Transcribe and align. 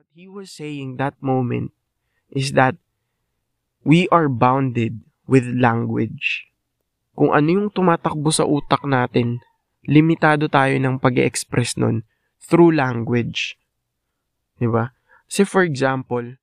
What 0.00 0.16
he 0.16 0.32
was 0.32 0.48
saying 0.48 0.96
that 0.96 1.12
moment 1.20 1.76
is 2.32 2.56
that 2.56 2.72
we 3.84 4.08
are 4.08 4.32
bounded 4.32 5.04
with 5.28 5.44
language. 5.44 6.48
Kung 7.12 7.36
ano 7.36 7.44
yung 7.52 7.68
tumatakbo 7.68 8.32
sa 8.32 8.48
utak 8.48 8.80
natin, 8.88 9.44
limitado 9.84 10.48
tayo 10.48 10.72
ng 10.80 10.96
pag 10.96 11.20
express 11.20 11.76
nun 11.76 12.08
through 12.40 12.72
language. 12.72 13.60
Diba? 14.56 14.96
Say 15.28 15.44
for 15.44 15.60
example, 15.60 16.40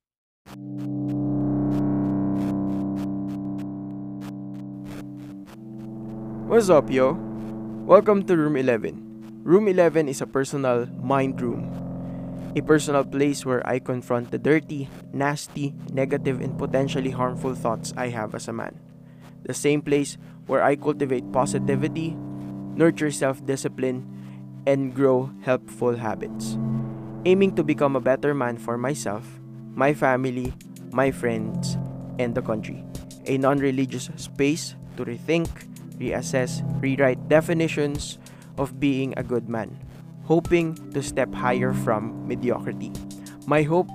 What's 6.46 6.70
up, 6.70 6.94
yo? 6.94 7.18
Welcome 7.90 8.22
to 8.30 8.38
Room 8.38 8.54
11. 8.54 9.42
Room 9.42 9.66
11 9.66 10.14
is 10.14 10.22
a 10.22 10.30
personal 10.30 10.86
mind 11.02 11.42
room. 11.42 11.87
A 12.58 12.66
personal 12.66 13.06
place 13.06 13.46
where 13.46 13.62
I 13.70 13.78
confront 13.78 14.34
the 14.34 14.42
dirty, 14.42 14.90
nasty, 15.14 15.78
negative, 15.94 16.42
and 16.42 16.58
potentially 16.58 17.14
harmful 17.14 17.54
thoughts 17.54 17.94
I 17.94 18.10
have 18.10 18.34
as 18.34 18.50
a 18.50 18.54
man. 18.54 18.82
The 19.46 19.54
same 19.54 19.78
place 19.86 20.18
where 20.50 20.66
I 20.66 20.74
cultivate 20.74 21.30
positivity, 21.30 22.18
nurture 22.74 23.14
self 23.14 23.46
discipline, 23.46 24.10
and 24.66 24.90
grow 24.90 25.30
helpful 25.46 26.02
habits. 26.02 26.58
Aiming 27.30 27.54
to 27.62 27.64
become 27.64 27.94
a 27.96 28.02
better 28.02 28.34
man 28.34 28.58
for 28.58 28.74
myself, 28.74 29.38
my 29.78 29.94
family, 29.94 30.50
my 30.90 31.14
friends, 31.14 31.78
and 32.18 32.34
the 32.34 32.42
country. 32.42 32.82
A 33.30 33.38
non 33.38 33.62
religious 33.62 34.10
space 34.18 34.74
to 34.98 35.06
rethink, 35.06 35.46
reassess, 36.02 36.66
rewrite 36.82 37.22
definitions 37.30 38.18
of 38.58 38.80
being 38.82 39.14
a 39.14 39.22
good 39.22 39.46
man, 39.46 39.78
hoping 40.28 40.76
to 40.92 41.02
step 41.02 41.34
higher 41.34 41.74
from 41.74 42.28
mediocrity. 42.28 42.92
My 43.48 43.64
hope 43.64 43.88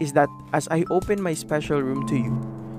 is 0.00 0.12
that 0.14 0.28
as 0.52 0.66
I 0.68 0.84
open 0.90 1.20
my 1.20 1.34
special 1.34 1.80
room 1.80 2.06
to 2.08 2.16
you, 2.16 2.34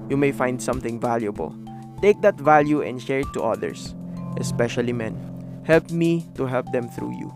you 0.09 0.18
may 0.18 0.32
find 0.32 0.62
something 0.62 0.99
valuable. 0.99 1.55
Take 2.02 2.21
that 2.21 2.35
value 2.35 2.82
and 2.82 3.02
share 3.02 3.20
it 3.20 3.32
to 3.34 3.43
others, 3.43 3.96
especially 4.38 4.91
men. 4.91 5.15
Help 5.63 5.91
me 5.91 6.26
to 6.35 6.46
help 6.46 6.71
them 6.71 6.90
through 6.90 7.18
you. 7.18 7.34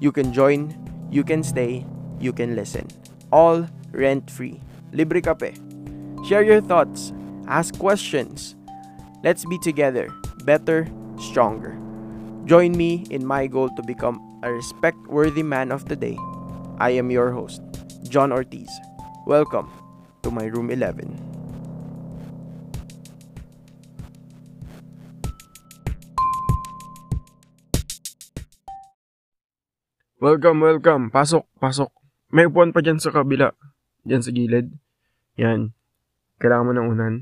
You 0.00 0.12
can 0.12 0.32
join, 0.32 0.74
you 1.10 1.24
can 1.24 1.42
stay, 1.42 1.86
you 2.20 2.32
can 2.32 2.54
listen. 2.54 2.86
All 3.32 3.66
rent 3.92 4.30
free. 4.30 4.60
Libre 4.92 5.22
kape. 5.22 5.54
Share 6.26 6.42
your 6.42 6.60
thoughts, 6.60 7.12
ask 7.46 7.78
questions. 7.78 8.56
Let's 9.22 9.44
be 9.44 9.58
together 9.58 10.10
better, 10.44 10.86
stronger. 11.18 11.76
Join 12.46 12.76
me 12.76 13.04
in 13.10 13.26
my 13.26 13.46
goal 13.48 13.68
to 13.74 13.82
become 13.82 14.22
a 14.42 14.52
respect 14.52 14.98
worthy 15.08 15.42
man 15.42 15.72
of 15.72 15.88
the 15.88 15.96
day. 15.96 16.18
I 16.76 16.90
am 17.00 17.08
your 17.10 17.32
host, 17.32 17.62
John 18.04 18.32
Ortiz. 18.32 18.68
Welcome 19.24 19.72
to 20.22 20.28
my 20.28 20.44
room 20.52 20.68
11. 20.68 21.08
Welcome, 30.20 30.58
welcome. 30.60 31.04
Pasok, 31.12 31.44
pasok. 31.60 31.92
May 32.32 32.48
upuan 32.50 32.74
pa 32.74 32.82
dyan 32.82 32.98
sa 33.00 33.14
kabila. 33.14 33.54
Dyan 34.04 34.24
sa 34.24 34.32
gilid. 34.34 34.74
Yan. 35.38 35.76
Kailangan 36.42 36.66
mo 36.66 36.72
ng 36.74 36.88
unan. 36.92 37.14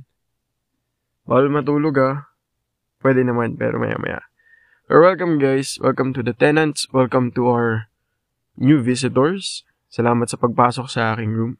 Bawal 1.28 1.51
matulog 1.53 1.95
ah. 2.01 2.33
Pwede 3.05 3.21
naman, 3.21 3.61
pero 3.61 3.77
maya-maya. 3.77 4.25
Or 4.85 5.01
welcome 5.01 5.41
guys. 5.41 5.81
Welcome 5.81 6.13
to 6.13 6.21
the 6.21 6.37
tenants. 6.37 6.93
Welcome 6.93 7.33
to 7.41 7.49
our 7.49 7.89
new 8.61 8.85
visitors. 8.85 9.65
Salamat 9.89 10.29
sa 10.29 10.37
pagpasok 10.37 10.93
sa 10.93 11.17
aking 11.17 11.33
room. 11.33 11.57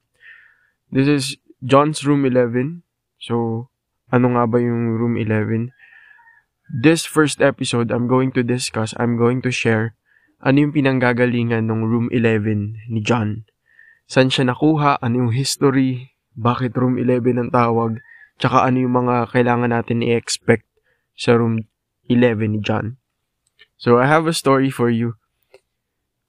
This 0.93 1.09
is 1.09 1.25
John's 1.65 2.05
room 2.05 2.29
11. 2.29 2.85
So, 3.17 3.73
ano 4.13 4.37
nga 4.37 4.45
ba 4.45 4.61
yung 4.61 5.01
room 5.01 5.17
11? 5.17 5.73
This 6.69 7.09
first 7.09 7.41
episode, 7.41 7.89
I'm 7.89 8.13
going 8.13 8.29
to 8.37 8.45
discuss, 8.45 8.93
I'm 9.01 9.17
going 9.17 9.41
to 9.49 9.49
share 9.49 9.97
ano 10.45 10.69
yung 10.69 10.77
pinanggagalingan 10.77 11.65
ng 11.65 11.81
room 11.81 12.13
11 12.13 12.93
ni 12.93 13.01
John. 13.01 13.49
Saan 14.05 14.29
siya 14.29 14.53
nakuha, 14.53 15.01
ano 15.01 15.25
yung 15.25 15.33
history, 15.33 16.13
bakit 16.37 16.77
room 16.77 17.01
11 17.01 17.41
ang 17.41 17.49
tawag, 17.49 18.05
tsaka 18.37 18.69
ano 18.69 18.85
yung 18.85 19.01
mga 19.01 19.33
kailangan 19.33 19.73
natin 19.73 20.05
i-expect 20.05 20.69
sa 21.17 21.41
room 21.41 21.65
11 22.13 22.53
ni 22.53 22.61
John. 22.61 23.01
So, 23.77 23.99
I 23.99 24.07
have 24.07 24.27
a 24.27 24.37
story 24.37 24.71
for 24.71 24.89
you. 24.89 25.17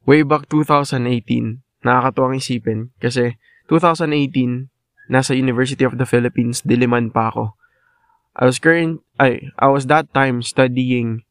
Way 0.06 0.22
back 0.22 0.50
2018, 0.50 1.01
nakakatuwang 1.81 2.38
isipin 2.38 2.94
kasi 3.01 3.38
2018, 3.69 4.69
nasa 5.09 5.38
University 5.38 5.85
of 5.85 5.97
the 5.97 6.05
Philippines, 6.05 6.61
Diliman 6.61 7.09
pa 7.09 7.34
ako. 7.34 7.57
I 8.35 8.45
was 8.45 8.59
current, 8.59 9.01
I, 9.17 9.50
I 9.57 9.72
was 9.72 9.88
that 9.88 10.11
time 10.13 10.44
studying 10.44 11.23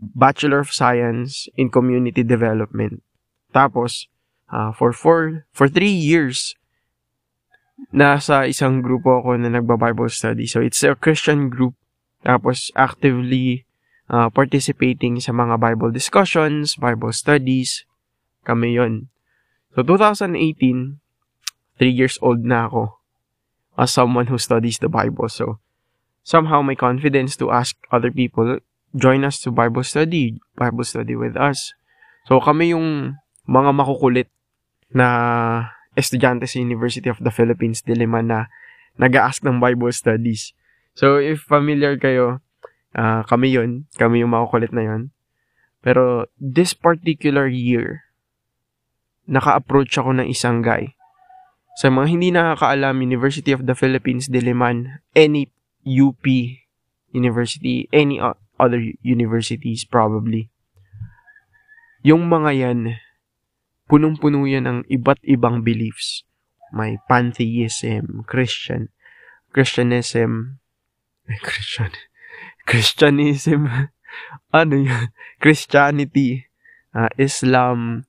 Bachelor 0.00 0.64
of 0.64 0.72
Science 0.72 1.46
in 1.60 1.68
Community 1.68 2.24
Development. 2.24 3.04
Tapos, 3.52 4.08
uh, 4.48 4.72
for 4.72 4.96
four, 4.96 5.44
for 5.52 5.68
three 5.68 5.92
years, 5.92 6.56
nasa 7.92 8.48
isang 8.48 8.80
grupo 8.80 9.20
ako 9.20 9.36
na 9.36 9.52
nagba-Bible 9.52 10.08
study. 10.08 10.48
So, 10.48 10.64
it's 10.64 10.80
a 10.82 10.96
Christian 10.96 11.52
group 11.52 11.76
tapos 12.20 12.68
actively 12.76 13.64
uh, 14.10 14.28
participating 14.28 15.22
sa 15.22 15.30
mga 15.30 15.56
Bible 15.62 15.94
discussions, 15.94 16.74
Bible 16.74 17.14
studies. 17.14 17.86
Kami 18.42 18.76
yon. 18.76 19.08
So 19.72 19.86
2018, 19.86 20.34
3 20.34 20.98
years 21.86 22.18
old 22.20 22.42
na 22.42 22.66
ako 22.66 22.98
as 23.78 23.94
someone 23.94 24.26
who 24.26 24.36
studies 24.36 24.82
the 24.82 24.90
Bible. 24.90 25.30
So 25.30 25.62
somehow 26.26 26.60
my 26.60 26.74
confidence 26.74 27.38
to 27.38 27.54
ask 27.54 27.78
other 27.88 28.10
people, 28.10 28.58
join 28.92 29.22
us 29.22 29.38
to 29.46 29.54
Bible 29.54 29.86
study, 29.86 30.42
Bible 30.58 30.84
study 30.84 31.14
with 31.14 31.38
us. 31.38 31.72
So 32.26 32.42
kami 32.42 32.74
yung 32.74 33.16
mga 33.46 33.70
makukulit 33.72 34.28
na 34.90 35.06
estudyante 35.94 36.46
sa 36.50 36.58
University 36.58 37.06
of 37.06 37.22
the 37.22 37.30
Philippines, 37.30 37.82
Diliman 37.82 38.30
na 38.30 38.50
nag-ask 38.98 39.42
ng 39.46 39.62
Bible 39.62 39.90
studies. 39.94 40.52
So, 40.98 41.16
if 41.16 41.46
familiar 41.46 41.96
kayo, 41.96 42.42
uh, 42.94 43.22
kami 43.26 43.54
yun. 43.54 43.90
Kami 43.98 44.22
yung 44.22 44.32
makukulit 44.34 44.72
na 44.74 44.86
yun. 44.86 45.02
Pero, 45.80 46.28
this 46.36 46.76
particular 46.76 47.48
year, 47.48 48.10
naka-approach 49.24 49.96
ako 49.96 50.16
ng 50.20 50.26
isang 50.28 50.60
guy. 50.60 50.92
Sa 51.80 51.88
mga 51.88 52.06
hindi 52.10 52.28
nakakaalam, 52.34 53.00
University 53.00 53.54
of 53.54 53.64
the 53.64 53.72
Philippines, 53.72 54.28
Diliman, 54.28 55.00
any 55.16 55.48
UP 55.86 56.26
university, 57.10 57.88
any 57.92 58.20
other 58.60 58.80
universities 59.00 59.88
probably. 59.88 60.50
Yung 62.04 62.28
mga 62.28 62.50
yan, 62.52 62.80
punong-puno 63.88 64.44
yan 64.44 64.64
ng 64.68 64.78
iba't 64.88 65.20
ibang 65.24 65.64
beliefs. 65.64 66.24
May 66.70 67.00
pantheism, 67.10 68.24
Christian, 68.28 68.92
Christianism, 69.50 70.62
Christian. 71.46 71.90
Christianism. 72.70 73.66
ano 74.54 74.74
yun? 74.78 75.10
Christianity. 75.42 76.46
Uh, 76.94 77.10
Islam. 77.18 78.06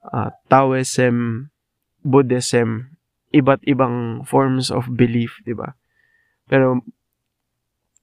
Uh, 0.00 0.32
Taoism. 0.48 1.52
Buddhism. 2.00 2.96
Iba't 3.36 3.60
ibang 3.68 4.24
forms 4.24 4.72
of 4.72 4.88
belief, 4.96 5.36
di 5.44 5.52
ba? 5.52 5.76
Pero, 6.48 6.80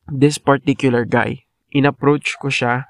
this 0.06 0.38
particular 0.38 1.08
guy, 1.08 1.48
in-approach 1.72 2.36
ko 2.38 2.52
siya 2.52 2.86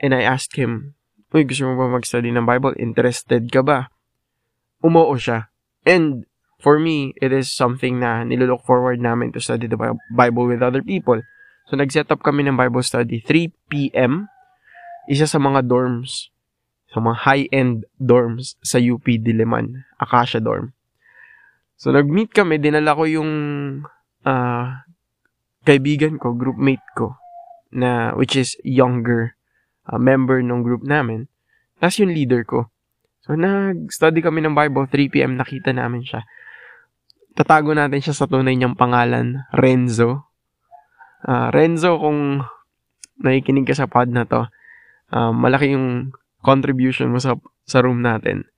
and 0.00 0.16
I 0.16 0.24
asked 0.24 0.56
him, 0.56 0.96
Uy, 1.30 1.46
gusto 1.46 1.68
mo 1.68 1.78
ba 1.78 1.86
mag-study 1.86 2.32
ng 2.34 2.42
Bible? 2.42 2.74
Interested 2.80 3.46
ka 3.54 3.62
ba? 3.62 3.92
Umoo 4.82 5.14
siya. 5.14 5.52
And 5.86 6.26
for 6.58 6.82
me, 6.82 7.14
it 7.22 7.30
is 7.30 7.54
something 7.54 8.02
na 8.02 8.26
nilook 8.26 8.66
forward 8.66 8.98
namin 8.98 9.30
to 9.36 9.40
study 9.44 9.70
the 9.70 9.78
Bible 10.10 10.50
with 10.50 10.64
other 10.64 10.82
people. 10.82 11.22
So, 11.70 11.78
nag-set 11.78 12.10
up 12.10 12.18
kami 12.26 12.42
ng 12.42 12.58
Bible 12.58 12.82
study 12.82 13.22
3 13.22 13.54
p.m. 13.70 14.26
Isa 15.06 15.30
sa 15.30 15.38
mga 15.38 15.70
dorms, 15.70 16.34
sa 16.90 16.98
mga 16.98 17.16
high-end 17.22 17.86
dorms 17.94 18.58
sa 18.58 18.82
UP 18.82 19.06
Diliman, 19.06 19.86
Acacia 20.02 20.42
Dorm. 20.42 20.74
So, 21.78 21.94
nag-meet 21.94 22.34
kami, 22.34 22.58
dinala 22.58 22.98
ko 22.98 23.06
yung 23.06 23.30
uh, 24.26 24.66
kaibigan 25.62 26.18
ko, 26.18 26.34
groupmate 26.34 26.82
ko, 26.98 27.14
na, 27.70 28.18
which 28.18 28.34
is 28.34 28.58
younger 28.66 29.38
uh, 29.86 29.94
member 29.94 30.42
ng 30.42 30.66
group 30.66 30.82
namin. 30.82 31.30
Tapos 31.78 32.02
yung 32.02 32.10
leader 32.10 32.42
ko. 32.42 32.66
So, 33.22 33.38
nag-study 33.38 34.26
kami 34.26 34.42
ng 34.42 34.58
Bible, 34.58 34.90
3pm, 34.90 35.38
nakita 35.38 35.70
namin 35.70 36.02
siya 36.02 36.26
tatago 37.40 37.72
natin 37.72 38.02
siya 38.02 38.12
sa 38.12 38.28
tunay 38.28 38.52
niyang 38.58 38.76
pangalan, 38.76 39.46
Renzo. 39.54 40.29
Uh, 41.20 41.52
Renzo, 41.52 42.00
kung 42.00 42.44
nakikinig 43.20 43.68
ka 43.68 43.76
sa 43.76 43.90
pod 43.90 44.08
na 44.08 44.24
to, 44.24 44.48
uh, 45.12 45.32
malaki 45.32 45.76
yung 45.76 46.16
contribution 46.40 47.12
mo 47.12 47.20
sa, 47.20 47.36
sa 47.68 47.84
room 47.84 48.00
natin. 48.00 48.48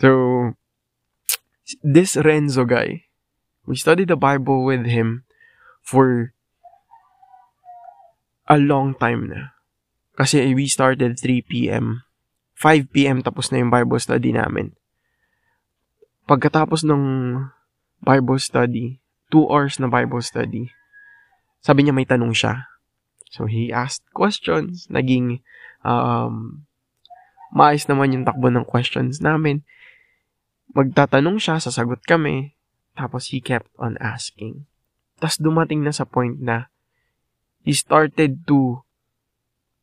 So, 0.00 0.08
this 1.84 2.16
Renzo 2.16 2.64
guy, 2.64 3.04
we 3.68 3.76
studied 3.76 4.08
the 4.08 4.16
Bible 4.16 4.64
with 4.64 4.88
him 4.88 5.28
for 5.84 6.32
a 8.48 8.56
long 8.56 8.96
time 8.96 9.28
na. 9.28 9.54
Kasi 10.16 10.56
we 10.56 10.66
started 10.66 11.20
3 11.20 11.44
p.m. 11.46 12.02
5 12.56 12.92
p.m. 12.92 13.24
tapos 13.24 13.48
na 13.48 13.60
yung 13.60 13.72
Bible 13.72 14.00
study 14.00 14.36
namin. 14.36 14.76
Pagkatapos 16.28 16.84
ng 16.84 17.02
Bible 18.04 18.40
study, 18.40 19.00
2 19.32 19.48
hours 19.48 19.80
na 19.80 19.88
Bible 19.88 20.20
study, 20.20 20.68
sabi 21.60 21.84
niya 21.84 21.94
may 21.96 22.08
tanong 22.08 22.32
siya. 22.32 22.68
So 23.30 23.46
he 23.46 23.70
asked 23.70 24.04
questions, 24.10 24.90
naging 24.90 25.44
um, 25.86 26.66
maayos 27.54 27.86
naman 27.86 28.12
yung 28.16 28.26
takbo 28.26 28.50
ng 28.50 28.66
questions 28.66 29.22
namin. 29.22 29.62
Magtatanong 30.74 31.38
siya, 31.38 31.62
sasagot 31.62 32.02
kami, 32.02 32.58
tapos 32.98 33.30
he 33.30 33.38
kept 33.38 33.70
on 33.78 33.94
asking. 34.02 34.66
Tapos 35.22 35.38
dumating 35.38 35.86
na 35.86 35.94
sa 35.94 36.08
point 36.08 36.40
na 36.40 36.72
he 37.62 37.76
started 37.76 38.42
to 38.48 38.82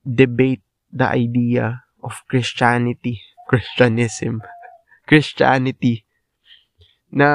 debate 0.03 0.63
the 0.91 1.07
idea 1.07 1.87
of 2.03 2.23
Christianity, 2.27 3.21
Christianism, 3.47 4.43
Christianity 5.09 6.07
na 7.11 7.29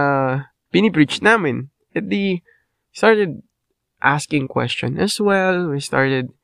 pinipreach 0.72 1.20
namin. 1.24 1.72
At 1.92 2.08
the 2.08 2.40
started 2.92 3.44
asking 4.02 4.50
question 4.50 4.98
as 4.98 5.16
well. 5.22 5.70
We 5.70 5.80
started 5.80 6.34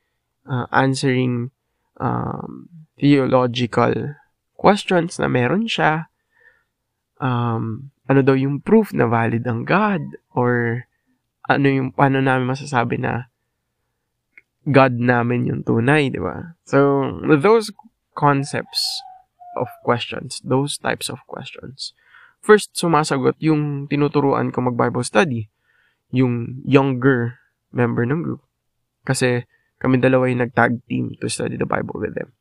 uh, 0.46 0.70
answering 0.70 1.50
um, 1.99 2.70
theological 2.96 4.14
questions 4.55 5.19
na 5.19 5.26
meron 5.26 5.66
siya. 5.66 6.06
Um, 7.19 7.90
ano 8.08 8.22
daw 8.22 8.38
yung 8.38 8.62
proof 8.62 8.94
na 8.94 9.10
valid 9.10 9.44
ang 9.44 9.66
God 9.66 10.00
or 10.32 10.87
ano 11.50 11.66
yung 11.66 11.90
paano 11.93 12.22
namin 12.22 12.46
masasabi 12.49 12.96
na 12.96 13.28
God 14.69 15.00
namin 15.00 15.49
yung 15.49 15.61
tunay, 15.64 16.12
di 16.12 16.20
ba? 16.20 16.54
So, 16.69 17.08
those 17.25 17.72
concepts 18.12 19.00
of 19.56 19.72
questions, 19.81 20.44
those 20.44 20.76
types 20.76 21.08
of 21.08 21.25
questions. 21.25 21.96
First, 22.44 22.76
sumasagot 22.76 23.40
yung 23.40 23.88
tinuturuan 23.88 24.52
ko 24.52 24.69
mag-Bible 24.69 25.02
study, 25.02 25.49
yung 26.12 26.61
younger 26.69 27.40
member 27.74 28.04
ng 28.08 28.20
group. 28.24 28.42
Kasi 29.04 29.44
kami 29.78 30.02
dalawa 30.02 30.26
yung 30.26 30.42
nag-tag 30.42 30.82
team 30.90 31.14
to 31.22 31.30
study 31.30 31.54
the 31.54 31.68
Bible 31.68 32.02
with 32.02 32.14
them. 32.18 32.34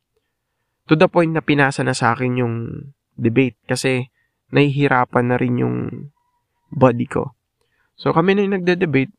To 0.90 0.96
the 0.96 1.06
point 1.06 1.32
na 1.36 1.44
pinasa 1.44 1.84
na 1.84 1.92
sa 1.92 2.16
akin 2.16 2.40
yung 2.40 2.54
debate 3.14 3.56
kasi 3.68 4.08
nahihirapan 4.50 5.26
na 5.28 5.36
rin 5.36 5.60
yung 5.60 5.76
body 6.72 7.06
ko. 7.08 7.36
So 7.98 8.14
kami 8.14 8.34
na 8.34 8.46
yung 8.46 8.56
nagde-debate. 8.60 9.12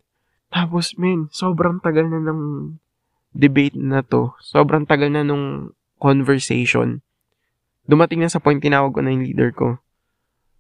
Tapos, 0.50 0.98
men, 0.98 1.30
sobrang 1.30 1.78
tagal 1.78 2.10
na 2.10 2.18
ng 2.26 2.74
debate 3.38 3.78
na 3.78 4.02
to. 4.02 4.34
Sobrang 4.42 4.90
tagal 4.90 5.14
na 5.14 5.22
nung 5.22 5.78
conversation. 6.02 7.06
Dumating 7.86 8.26
na 8.26 8.34
sa 8.34 8.42
point, 8.42 8.58
tinawag 8.58 8.94
ko 8.98 9.02
na 9.06 9.14
yung 9.14 9.26
leader 9.26 9.54
ko. 9.54 9.78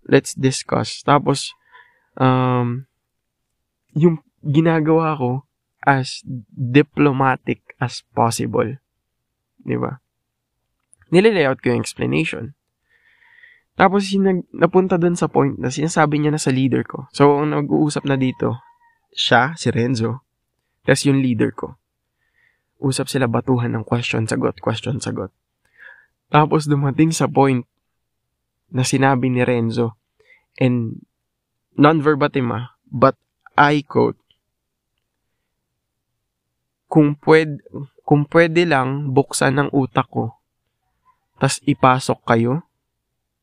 Let's 0.05 0.37
discuss. 0.37 1.01
Tapos, 1.01 1.57
um, 2.21 2.88
yung 3.93 4.21
ginagawa 4.43 5.15
ko 5.17 5.31
as 5.83 6.21
diplomatic 6.53 7.63
as 7.79 8.03
possible. 8.13 8.77
Di 9.63 9.77
ba? 9.79 10.01
Nililayout 11.09 11.63
ko 11.63 11.73
yung 11.73 11.81
explanation. 11.81 12.53
Tapos, 13.79 14.11
yung 14.11 14.43
napunta 14.51 14.99
dun 14.99 15.15
sa 15.15 15.31
point 15.31 15.55
na 15.55 15.71
sinasabi 15.71 16.19
niya 16.19 16.35
na 16.35 16.41
sa 16.41 16.51
leader 16.51 16.83
ko. 16.83 17.07
So, 17.15 17.39
ang 17.39 17.55
nag-uusap 17.55 18.03
na 18.03 18.19
dito, 18.19 18.59
siya, 19.15 19.55
si 19.55 19.71
Renzo, 19.71 20.27
tapos 20.89 21.05
yung 21.05 21.21
leader 21.21 21.53
ko. 21.53 21.77
Usap 22.79 23.11
sila 23.11 23.27
batuhan 23.29 23.75
ng 23.75 23.85
question, 23.85 24.25
sagot, 24.25 24.57
question, 24.57 24.97
sagot. 24.97 25.29
Tapos 26.33 26.69
dumating 26.69 27.13
sa 27.13 27.29
point 27.29 27.65
na 28.73 28.85
sinabi 28.85 29.29
ni 29.29 29.45
Renzo, 29.45 29.97
and 30.57 31.05
non-verbatim 31.77 32.49
ah, 32.53 32.73
but 32.89 33.17
I 33.59 33.83
quote, 33.83 34.15
kung 36.87 37.19
pwede, 37.27 37.59
kung 38.07 38.23
pwede 38.31 38.63
lang 38.63 39.11
buksan 39.11 39.59
ang 39.59 39.69
utak 39.75 40.07
ko, 40.07 40.39
tas 41.43 41.59
ipasok 41.67 42.23
kayo, 42.23 42.63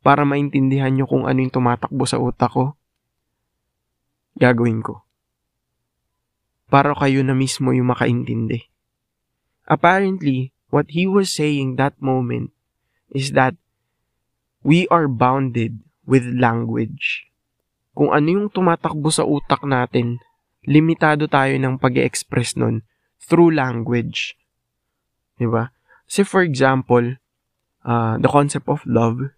para 0.01 0.25
maintindihan 0.25 0.89
nyo 0.89 1.05
kung 1.05 1.29
ano 1.29 1.45
yung 1.45 1.53
tumatakbo 1.53 2.09
sa 2.09 2.17
utak 2.17 2.49
ko, 2.49 2.81
gagawin 4.41 4.81
ko. 4.81 5.05
Para 6.73 6.97
kayo 6.97 7.21
na 7.21 7.37
mismo 7.37 7.77
yung 7.77 7.93
makaintindi. 7.93 8.73
Apparently, 9.69 10.57
what 10.73 10.89
he 10.97 11.05
was 11.05 11.29
saying 11.29 11.77
that 11.77 11.93
moment 12.01 12.57
is 13.13 13.37
that 13.37 13.53
we 14.65 14.89
are 14.89 15.13
bounded 15.13 15.85
with 16.09 16.25
language. 16.25 17.29
Kung 17.97 18.13
ano 18.13 18.29
yung 18.29 18.47
tumatakbo 18.53 19.09
sa 19.09 19.25
utak 19.25 19.65
natin, 19.65 20.21
limitado 20.69 21.25
tayo 21.25 21.57
ng 21.57 21.81
pag 21.81 21.97
express 21.97 22.53
nun 22.53 22.85
through 23.17 23.57
language. 23.57 24.37
Diba? 25.41 25.73
Kasi 26.05 26.21
for 26.21 26.45
example, 26.45 27.17
uh, 27.89 28.21
the 28.21 28.29
concept 28.29 28.69
of 28.69 28.85
love, 28.85 29.33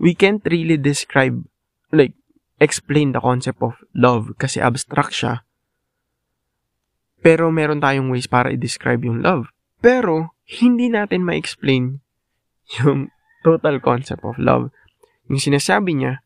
we 0.00 0.16
can't 0.16 0.40
really 0.48 0.80
describe, 0.80 1.44
like, 1.92 2.16
explain 2.56 3.12
the 3.12 3.20
concept 3.20 3.60
of 3.60 3.76
love 3.92 4.32
kasi 4.40 4.56
abstract 4.56 5.12
siya. 5.12 5.44
Pero 7.20 7.52
meron 7.52 7.84
tayong 7.84 8.08
ways 8.08 8.24
para 8.24 8.48
i-describe 8.48 9.04
yung 9.04 9.20
love. 9.20 9.52
Pero, 9.84 10.32
hindi 10.48 10.88
natin 10.88 11.20
ma-explain 11.20 12.00
yung 12.80 13.12
total 13.44 13.82
concept 13.82 14.24
of 14.24 14.40
love. 14.40 14.72
Yung 15.28 15.42
sinasabi 15.42 16.00
niya, 16.00 16.25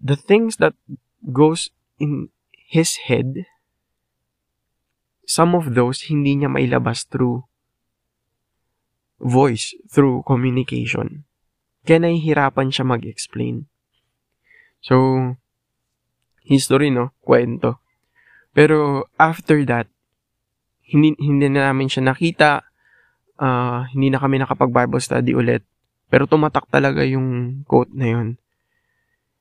the 0.00 0.16
things 0.16 0.56
that 0.56 0.74
goes 1.32 1.68
in 2.00 2.32
his 2.52 2.96
head, 3.06 3.44
some 5.28 5.54
of 5.54 5.76
those 5.76 6.08
hindi 6.08 6.40
niya 6.40 6.50
mailabas 6.50 7.04
through 7.06 7.44
voice, 9.20 9.76
through 9.92 10.24
communication. 10.24 11.28
Kaya 11.84 12.08
nahihirapan 12.08 12.72
siya 12.72 12.88
mag-explain. 12.88 13.68
So, 14.80 14.96
history, 16.40 16.88
no? 16.88 17.12
Kwento. 17.20 17.84
Pero, 18.56 19.06
after 19.20 19.60
that, 19.68 19.86
hindi, 20.88 21.14
hindi 21.20 21.46
na 21.52 21.70
namin 21.70 21.92
siya 21.92 22.10
nakita. 22.10 22.64
Uh, 23.40 23.86
hindi 23.92 24.08
na 24.10 24.20
kami 24.20 24.40
nakapag-Bible 24.40 25.00
study 25.00 25.36
ulit. 25.36 25.62
Pero 26.10 26.26
tumatak 26.26 26.66
talaga 26.72 27.06
yung 27.06 27.62
quote 27.68 27.92
na 27.94 28.08
yun. 28.10 28.39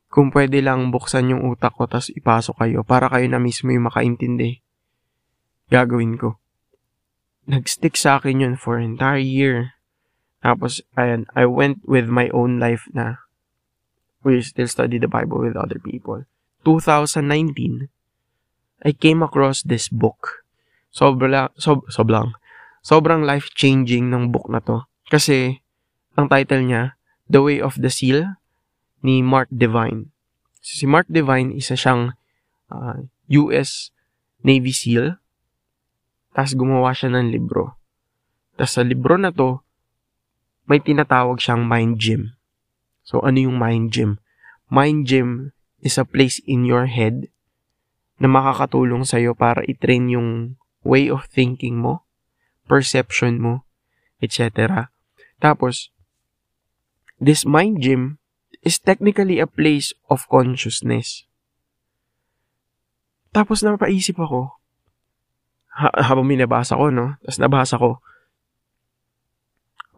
Kung 0.09 0.33
pwede 0.33 0.65
lang 0.65 0.89
buksan 0.89 1.29
yung 1.29 1.45
utak 1.45 1.77
ko 1.77 1.85
tapos 1.85 2.09
ipasok 2.09 2.65
kayo 2.65 2.81
para 2.81 3.05
kayo 3.13 3.29
na 3.29 3.37
mismo 3.37 3.69
yung 3.69 3.85
makaintindi. 3.85 4.65
Gagawin 5.69 6.17
ko. 6.17 6.41
Nag-stick 7.45 7.93
sa 7.93 8.17
akin 8.17 8.41
yun 8.41 8.55
for 8.57 8.81
entire 8.81 9.21
year. 9.21 9.77
Tapos, 10.41 10.81
ayan, 10.97 11.29
I 11.37 11.45
went 11.45 11.85
with 11.85 12.09
my 12.09 12.33
own 12.33 12.57
life 12.57 12.89
na 12.89 13.21
we 14.25 14.41
still 14.41 14.67
study 14.67 14.97
the 14.97 15.09
Bible 15.09 15.45
with 15.45 15.53
other 15.53 15.77
people. 15.77 16.25
2019, 16.65 17.89
I 18.83 18.91
came 18.91 19.21
across 19.21 19.61
this 19.61 19.87
book. 19.87 20.45
Sobra, 20.89 21.53
sob, 21.55 21.85
sobrang, 21.93 22.33
sobrang 22.81 23.23
life-changing 23.23 24.09
ng 24.09 24.33
book 24.33 24.49
na 24.49 24.59
to. 24.63 24.89
Kasi, 25.11 25.61
ang 26.17 26.31
title 26.31 26.65
niya, 26.65 26.97
The 27.29 27.41
Way 27.45 27.57
of 27.61 27.77
the 27.77 27.93
Seal, 27.93 28.39
ni 29.01 29.23
Mark 29.23 29.47
Devine. 29.51 30.11
Si 30.59 30.83
Mark 30.83 31.07
Devine, 31.07 31.55
isa 31.55 31.75
siyang 31.75 32.13
uh, 32.71 32.75
ah, 32.75 32.99
US 33.31 33.95
Navy 34.43 34.71
SEAL. 34.75 35.19
Tapos 36.35 36.53
gumawa 36.55 36.91
siya 36.93 37.11
ng 37.15 37.31
libro. 37.31 37.79
Tapos 38.59 38.75
sa 38.75 38.83
libro 38.83 39.15
na 39.15 39.31
to, 39.31 39.63
may 40.69 40.77
tinatawag 40.77 41.41
siyang 41.41 41.65
mind 41.65 41.97
gym. 41.97 42.37
So, 43.01 43.25
ano 43.25 43.41
yung 43.41 43.57
mind 43.57 43.89
gym? 43.89 44.21
Mind 44.69 45.09
gym 45.09 45.57
is 45.81 45.97
a 45.97 46.05
place 46.05 46.37
in 46.45 46.61
your 46.61 46.85
head 46.85 47.33
na 48.21 48.29
makakatulong 48.29 49.07
sa'yo 49.07 49.33
para 49.33 49.65
i-train 49.65 50.13
yung 50.13 50.59
way 50.85 51.09
of 51.09 51.25
thinking 51.31 51.81
mo, 51.81 52.05
perception 52.69 53.41
mo, 53.41 53.65
etc. 54.21 54.91
Tapos, 55.41 55.89
this 57.17 57.47
mind 57.47 57.81
gym 57.81 58.18
is 58.65 58.79
technically 58.79 59.39
a 59.39 59.47
place 59.47 59.95
of 60.11 60.27
consciousness. 60.27 61.23
Tapos 63.31 63.61
napaisip 63.61 64.17
ako, 64.19 64.57
ha- 65.75 65.95
habang 66.01 66.27
minabasa 66.27 66.75
ko, 66.75 66.89
no? 66.89 67.15
Tapos 67.23 67.39
nabasa 67.39 67.77
ko, 67.79 68.01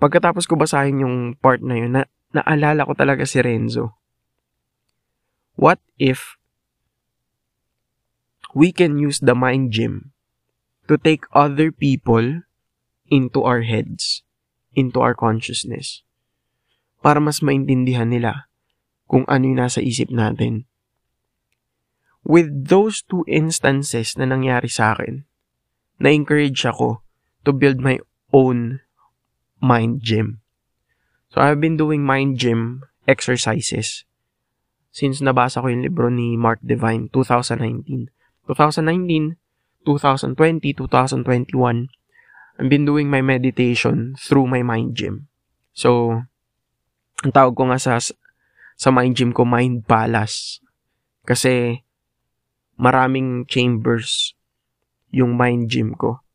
Pagkatapos 0.01 0.50
ko 0.50 0.58
basahin 0.58 1.06
yung 1.06 1.38
part 1.38 1.62
na 1.62 1.77
yun, 1.77 1.94
na, 1.94 2.10
naalala 2.34 2.89
ko 2.89 2.98
talaga 2.98 3.22
si 3.22 3.38
Renzo. 3.38 4.01
what 5.62 5.77
if 6.01 6.41
we 8.58 8.74
can 8.74 8.98
use 8.98 9.22
the 9.22 9.36
mind 9.38 9.72
gym 9.72 10.12
to 10.89 10.98
take 10.98 11.30
other 11.38 11.72
people 11.72 12.41
into 13.08 13.44
our 13.44 13.62
heads, 13.62 14.24
into 14.74 15.00
our 15.00 15.13
consciousness, 15.13 16.03
para 17.06 17.22
mas 17.22 17.46
maintindihan 17.46 18.10
nila 18.10 18.50
kung 19.12 19.27
ano 19.27 19.44
yung 19.44 19.60
nasa 19.60 19.84
isip 19.84 20.08
natin. 20.08 20.63
With 22.24 22.48
those 22.72 23.03
two 23.03 23.27
instances 23.27 24.15
na 24.15 24.24
nangyari 24.24 24.72
sa 24.72 24.96
akin, 24.96 25.27
na-encourage 26.00 26.63
ako 26.63 27.03
to 27.44 27.51
build 27.51 27.84
my 27.84 28.00
own 28.32 28.80
mind 29.60 30.00
gym. 30.00 30.39
So 31.27 31.44
I've 31.44 31.60
been 31.60 31.75
doing 31.75 32.08
mind 32.08 32.39
gym 32.39 32.88
exercises 33.03 34.08
since 34.91 35.20
nabasa 35.20 35.60
ko 35.60 35.68
yung 35.68 35.84
libro 35.84 36.08
ni 36.08 36.39
Mark 36.39 36.63
Divine 36.63 37.12
2019. 37.12 38.12
2019, 38.48 39.36
2020, 39.84 40.72
2021, 40.75 41.91
I've 42.60 42.70
been 42.70 42.88
doing 42.88 43.08
my 43.08 43.24
meditation 43.24 44.15
through 44.20 44.48
my 44.48 44.63
mind 44.63 44.96
gym. 44.96 45.32
So, 45.72 46.22
ang 47.24 47.32
tawag 47.32 47.56
ko 47.56 47.72
nga 47.72 47.80
sa, 47.80 48.00
sa 48.82 48.90
mind 48.90 49.14
gym 49.14 49.30
ko, 49.30 49.46
mind 49.46 49.86
palace. 49.86 50.58
Kasi, 51.22 51.86
maraming 52.82 53.46
chambers 53.46 54.34
yung 55.14 55.38
mind 55.38 55.70
gym 55.70 55.94
ko. 55.94 56.26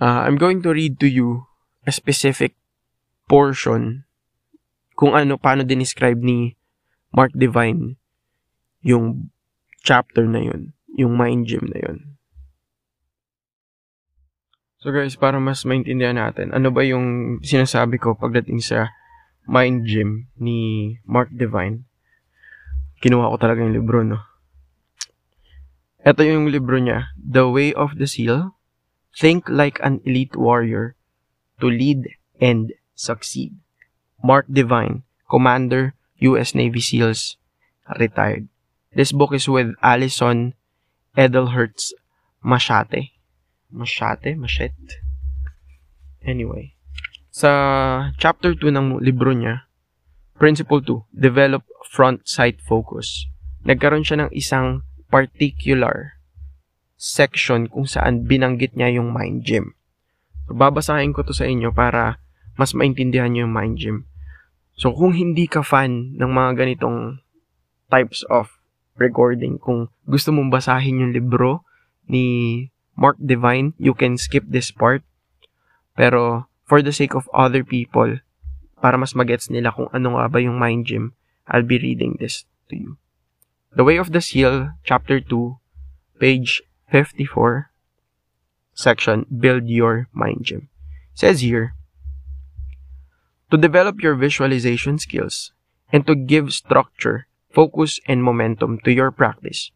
Uh, 0.00 0.24
I'm 0.24 0.40
going 0.40 0.64
to 0.64 0.72
read 0.72 0.96
to 1.04 1.08
you 1.12 1.44
a 1.84 1.92
specific 1.92 2.56
portion 3.28 4.08
kung 4.96 5.12
ano, 5.12 5.36
paano 5.36 5.60
dinescribe 5.60 6.24
ni 6.24 6.56
Mark 7.12 7.36
Divine 7.36 8.00
yung 8.80 9.28
chapter 9.84 10.24
na 10.24 10.40
yun, 10.40 10.72
yung 10.96 11.20
mind 11.20 11.44
gym 11.52 11.68
na 11.68 11.84
yun. 11.84 12.16
So 14.80 14.88
guys, 14.88 15.20
para 15.20 15.36
mas 15.36 15.68
maintindihan 15.68 16.16
natin, 16.16 16.56
ano 16.56 16.72
ba 16.72 16.80
yung 16.80 17.36
sinasabi 17.44 18.00
ko 18.00 18.16
pagdating 18.16 18.64
sa 18.64 18.88
mind 19.46 19.86
gym 19.86 20.28
ni 20.36 20.98
Mark 21.06 21.32
Divine? 21.32 21.84
Kinuha 23.00 23.32
ko 23.32 23.36
talaga 23.40 23.64
yung 23.64 23.76
libro, 23.76 24.04
no? 24.04 24.20
Ito 26.00 26.24
yung 26.24 26.48
libro 26.48 26.80
niya, 26.80 27.12
The 27.16 27.44
Way 27.48 27.76
of 27.76 28.00
the 28.00 28.08
Seal, 28.08 28.56
Think 29.12 29.48
Like 29.52 29.76
an 29.84 30.00
Elite 30.08 30.36
Warrior 30.36 30.96
to 31.60 31.68
Lead 31.68 32.08
and 32.40 32.72
Succeed. 32.96 33.56
Mark 34.24 34.48
Divine, 34.48 35.04
Commander, 35.28 35.92
U.S. 36.24 36.54
Navy 36.54 36.80
SEALs, 36.80 37.36
retired. 37.98 38.48
This 38.92 39.12
book 39.12 39.32
is 39.32 39.48
with 39.48 39.76
Allison 39.82 40.54
Edelhertz 41.16 41.92
Machate. 42.44 43.12
Machate? 43.72 44.36
Machete? 44.36 45.00
Anyway. 46.24 46.79
Sa 47.30 47.50
chapter 48.18 48.58
2 48.58 48.74
ng 48.74 48.86
libro 48.98 49.30
niya, 49.30 49.70
Principle 50.34 50.82
2, 50.82 51.06
Develop 51.14 51.62
Front 51.86 52.26
Sight 52.26 52.58
Focus. 52.58 53.30
Nagkaroon 53.62 54.02
siya 54.02 54.26
ng 54.26 54.30
isang 54.34 54.82
particular 55.06 56.18
section 56.98 57.70
kung 57.70 57.86
saan 57.86 58.26
binanggit 58.26 58.74
niya 58.74 58.98
yung 58.98 59.14
mind 59.14 59.46
gym. 59.46 59.78
So, 60.50 60.58
babasahin 60.58 61.14
ko 61.14 61.22
to 61.22 61.30
sa 61.30 61.46
inyo 61.46 61.70
para 61.70 62.18
mas 62.58 62.74
maintindihan 62.74 63.30
niyo 63.30 63.46
yung 63.46 63.54
mind 63.54 63.76
gym. 63.78 63.98
So, 64.74 64.90
kung 64.90 65.14
hindi 65.14 65.46
ka 65.46 65.62
fan 65.62 66.18
ng 66.18 66.30
mga 66.34 66.50
ganitong 66.58 67.22
types 67.90 68.26
of 68.26 68.60
recording. 69.00 69.56
Kung 69.56 69.88
gusto 70.04 70.30
mong 70.30 70.52
basahin 70.52 71.00
yung 71.00 71.12
libro 71.16 71.66
ni 72.04 72.68
Mark 72.94 73.16
Divine, 73.16 73.72
you 73.80 73.96
can 73.96 74.20
skip 74.20 74.44
this 74.44 74.68
part. 74.68 75.00
Pero 75.96 76.49
for 76.70 76.86
the 76.86 76.94
sake 76.94 77.18
of 77.18 77.26
other 77.34 77.66
people, 77.66 78.22
para 78.78 78.94
mas 78.94 79.18
magets 79.18 79.50
nila 79.50 79.74
kung 79.74 79.90
ano 79.90 80.14
nga 80.14 80.30
ba 80.30 80.38
yung 80.38 80.54
mind 80.54 80.86
gym, 80.86 81.18
I'll 81.50 81.66
be 81.66 81.82
reading 81.82 82.14
this 82.22 82.46
to 82.70 82.78
you. 82.78 82.90
The 83.74 83.82
Way 83.82 83.98
of 83.98 84.14
the 84.14 84.22
Seal, 84.22 84.78
Chapter 84.86 85.18
2, 85.18 85.58
page 86.22 86.62
54, 86.94 87.74
section 88.70 89.26
Build 89.26 89.66
Your 89.66 90.06
Mind 90.14 90.46
Gym. 90.46 90.70
says 91.10 91.42
here, 91.42 91.74
To 93.50 93.58
develop 93.58 93.98
your 93.98 94.14
visualization 94.14 95.02
skills 95.02 95.50
and 95.90 96.06
to 96.06 96.14
give 96.14 96.54
structure 96.54 97.26
focus, 97.50 97.98
and 98.06 98.22
momentum 98.22 98.78
to 98.86 98.92
your 98.92 99.10
practice, 99.10 99.70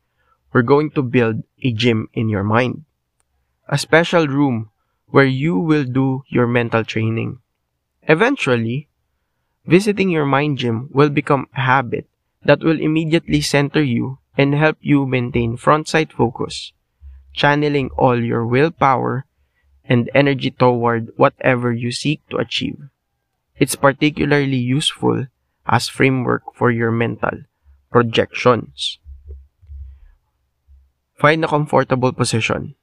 we're 0.52 0.62
going 0.62 0.90
to 0.94 1.02
build 1.02 1.42
a 1.62 1.72
gym 1.72 2.08
in 2.14 2.28
your 2.28 2.44
mind. 2.44 2.84
A 3.68 3.78
special 3.78 4.28
room 4.28 4.70
where 5.14 5.30
you 5.30 5.54
will 5.54 5.84
do 5.86 6.24
your 6.26 6.44
mental 6.44 6.82
training. 6.82 7.38
Eventually, 8.10 8.88
visiting 9.64 10.10
your 10.10 10.26
mind 10.26 10.58
gym 10.58 10.90
will 10.90 11.08
become 11.08 11.46
a 11.54 11.60
habit 11.60 12.04
that 12.42 12.58
will 12.66 12.80
immediately 12.80 13.40
center 13.40 13.80
you 13.80 14.18
and 14.36 14.58
help 14.58 14.76
you 14.80 15.06
maintain 15.06 15.56
front 15.56 15.86
sight 15.86 16.12
focus, 16.12 16.72
channeling 17.32 17.90
all 17.94 18.18
your 18.18 18.44
willpower 18.44 19.24
and 19.84 20.10
energy 20.16 20.50
toward 20.50 21.14
whatever 21.14 21.70
you 21.70 21.92
seek 21.92 22.18
to 22.28 22.36
achieve. 22.38 22.90
It's 23.56 23.76
particularly 23.76 24.58
useful 24.58 25.28
as 25.64 25.86
framework 25.86 26.42
for 26.58 26.72
your 26.72 26.90
mental 26.90 27.46
projections. 27.92 28.98
Find 31.14 31.44
a 31.44 31.46
comfortable 31.46 32.12
position. 32.12 32.74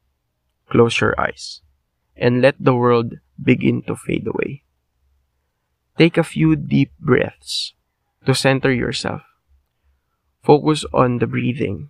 Close 0.70 1.02
your 1.02 1.20
eyes. 1.20 1.60
And 2.16 2.42
let 2.42 2.56
the 2.60 2.76
world 2.76 3.16
begin 3.42 3.82
to 3.84 3.96
fade 3.96 4.28
away. 4.28 4.64
Take 5.98 6.18
a 6.18 6.24
few 6.24 6.56
deep 6.56 6.92
breaths 7.00 7.74
to 8.26 8.36
center 8.36 8.72
yourself. 8.72 9.22
Focus 10.44 10.86
on 10.94 11.20
the 11.20 11.28
breathing 11.28 11.90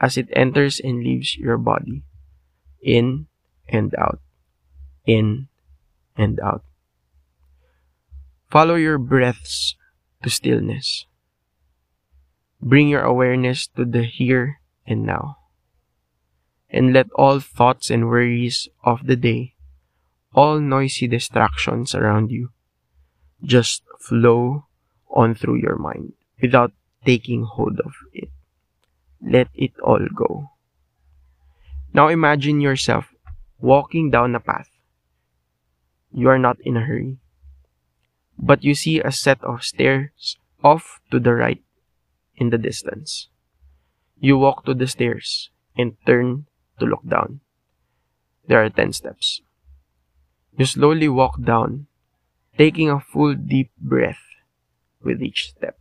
as 0.00 0.16
it 0.16 0.28
enters 0.32 0.80
and 0.80 1.02
leaves 1.02 1.36
your 1.36 1.58
body. 1.58 2.02
In 2.82 3.26
and 3.68 3.94
out. 3.96 4.20
In 5.06 5.48
and 6.16 6.40
out. 6.40 6.64
Follow 8.50 8.76
your 8.76 8.98
breaths 8.98 9.76
to 10.22 10.30
stillness. 10.30 11.06
Bring 12.60 12.88
your 12.88 13.02
awareness 13.02 13.68
to 13.76 13.84
the 13.84 14.02
here 14.02 14.60
and 14.86 15.04
now. 15.04 15.36
And 16.70 16.92
let 16.92 17.08
all 17.14 17.40
thoughts 17.40 17.90
and 17.90 18.08
worries 18.08 18.68
of 18.84 19.06
the 19.06 19.16
day, 19.16 19.54
all 20.34 20.60
noisy 20.60 21.08
distractions 21.08 21.94
around 21.94 22.30
you, 22.30 22.50
just 23.42 23.82
flow 23.98 24.66
on 25.08 25.34
through 25.34 25.56
your 25.56 25.76
mind 25.76 26.12
without 26.42 26.72
taking 27.06 27.44
hold 27.44 27.80
of 27.80 27.92
it. 28.12 28.28
Let 29.20 29.48
it 29.54 29.72
all 29.82 30.06
go. 30.14 30.50
Now 31.92 32.08
imagine 32.08 32.60
yourself 32.60 33.14
walking 33.58 34.10
down 34.10 34.34
a 34.34 34.40
path. 34.40 34.68
You 36.12 36.28
are 36.28 36.38
not 36.38 36.58
in 36.60 36.76
a 36.76 36.84
hurry, 36.84 37.18
but 38.38 38.62
you 38.62 38.74
see 38.74 39.00
a 39.00 39.10
set 39.10 39.42
of 39.42 39.64
stairs 39.64 40.36
off 40.62 41.00
to 41.10 41.18
the 41.18 41.34
right 41.34 41.62
in 42.36 42.50
the 42.50 42.58
distance. 42.58 43.28
You 44.20 44.38
walk 44.38 44.64
to 44.66 44.74
the 44.74 44.86
stairs 44.86 45.50
and 45.76 45.96
turn 46.06 46.46
to 46.78 46.86
look 46.86 47.06
down. 47.06 47.40
There 48.46 48.62
are 48.64 48.70
10 48.70 48.92
steps. 48.92 49.42
You 50.56 50.64
slowly 50.64 51.08
walk 51.08 51.42
down, 51.42 51.86
taking 52.56 52.90
a 52.90 53.00
full 53.00 53.34
deep 53.34 53.70
breath 53.78 54.22
with 55.02 55.22
each 55.22 55.50
step. 55.50 55.78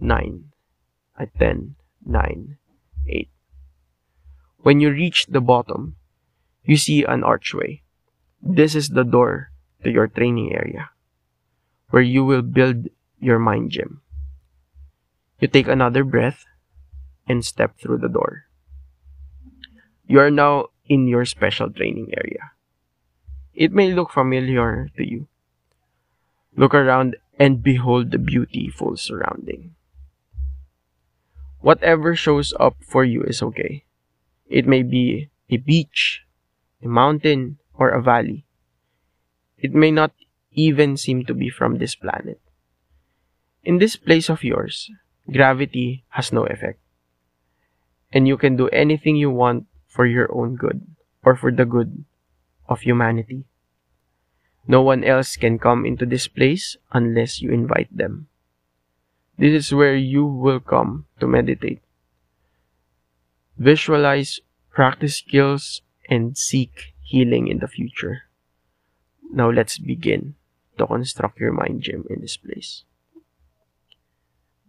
9, 0.00 0.50
at 1.18 1.38
10, 1.38 1.76
9, 2.04 2.56
8. 3.08 3.28
When 4.58 4.80
you 4.80 4.90
reach 4.90 5.26
the 5.26 5.40
bottom, 5.40 5.96
you 6.64 6.76
see 6.76 7.04
an 7.04 7.22
archway. 7.22 7.82
This 8.42 8.74
is 8.74 8.90
the 8.90 9.04
door 9.04 9.50
to 9.84 9.90
your 9.90 10.08
training 10.08 10.54
area, 10.54 10.90
where 11.90 12.02
you 12.02 12.24
will 12.24 12.42
build 12.42 12.88
your 13.20 13.38
mind 13.38 13.70
gym. 13.70 14.02
You 15.38 15.48
take 15.48 15.68
another 15.68 16.04
breath 16.04 16.44
and 17.28 17.44
step 17.44 17.78
through 17.78 17.98
the 17.98 18.08
door. 18.08 18.46
You 20.06 20.20
are 20.20 20.30
now 20.30 20.66
in 20.86 21.06
your 21.06 21.24
special 21.24 21.70
training 21.70 22.12
area. 22.16 22.52
It 23.54 23.72
may 23.72 23.92
look 23.92 24.10
familiar 24.10 24.88
to 24.96 25.06
you. 25.06 25.28
Look 26.56 26.74
around 26.74 27.16
and 27.38 27.62
behold 27.62 28.10
the 28.10 28.18
beautiful 28.18 28.96
surrounding. 28.96 29.74
Whatever 31.60 32.16
shows 32.16 32.52
up 32.58 32.76
for 32.82 33.04
you 33.04 33.22
is 33.22 33.42
okay. 33.42 33.84
It 34.48 34.66
may 34.66 34.82
be 34.82 35.30
a 35.48 35.56
beach, 35.56 36.22
a 36.82 36.88
mountain, 36.88 37.58
or 37.72 37.88
a 37.88 38.02
valley. 38.02 38.44
It 39.58 39.72
may 39.72 39.90
not 39.90 40.12
even 40.52 40.96
seem 40.96 41.24
to 41.26 41.34
be 41.34 41.48
from 41.48 41.78
this 41.78 41.94
planet. 41.94 42.40
In 43.64 43.78
this 43.78 43.96
place 43.96 44.28
of 44.28 44.44
yours, 44.44 44.90
gravity 45.30 46.04
has 46.10 46.32
no 46.32 46.44
effect. 46.44 46.80
And 48.12 48.26
you 48.26 48.36
can 48.36 48.56
do 48.56 48.68
anything 48.68 49.16
you 49.16 49.30
want 49.30 49.66
for 49.92 50.06
your 50.08 50.32
own 50.32 50.56
good 50.56 50.80
or 51.22 51.36
for 51.36 51.52
the 51.52 51.68
good 51.68 52.04
of 52.66 52.80
humanity. 52.80 53.44
No 54.66 54.80
one 54.80 55.04
else 55.04 55.36
can 55.36 55.58
come 55.58 55.84
into 55.84 56.06
this 56.06 56.28
place 56.28 56.76
unless 56.92 57.42
you 57.42 57.52
invite 57.52 57.92
them. 57.92 58.28
This 59.36 59.52
is 59.52 59.74
where 59.74 59.94
you 59.94 60.24
will 60.24 60.60
come 60.60 61.04
to 61.20 61.26
meditate. 61.26 61.82
Visualize, 63.58 64.40
practice 64.70 65.16
skills, 65.16 65.82
and 66.08 66.38
seek 66.38 66.94
healing 67.02 67.48
in 67.48 67.58
the 67.58 67.68
future. 67.68 68.22
Now 69.30 69.50
let's 69.50 69.76
begin 69.76 70.36
to 70.78 70.86
construct 70.86 71.38
your 71.38 71.52
mind 71.52 71.82
gym 71.82 72.06
in 72.08 72.20
this 72.20 72.36
place. 72.36 72.84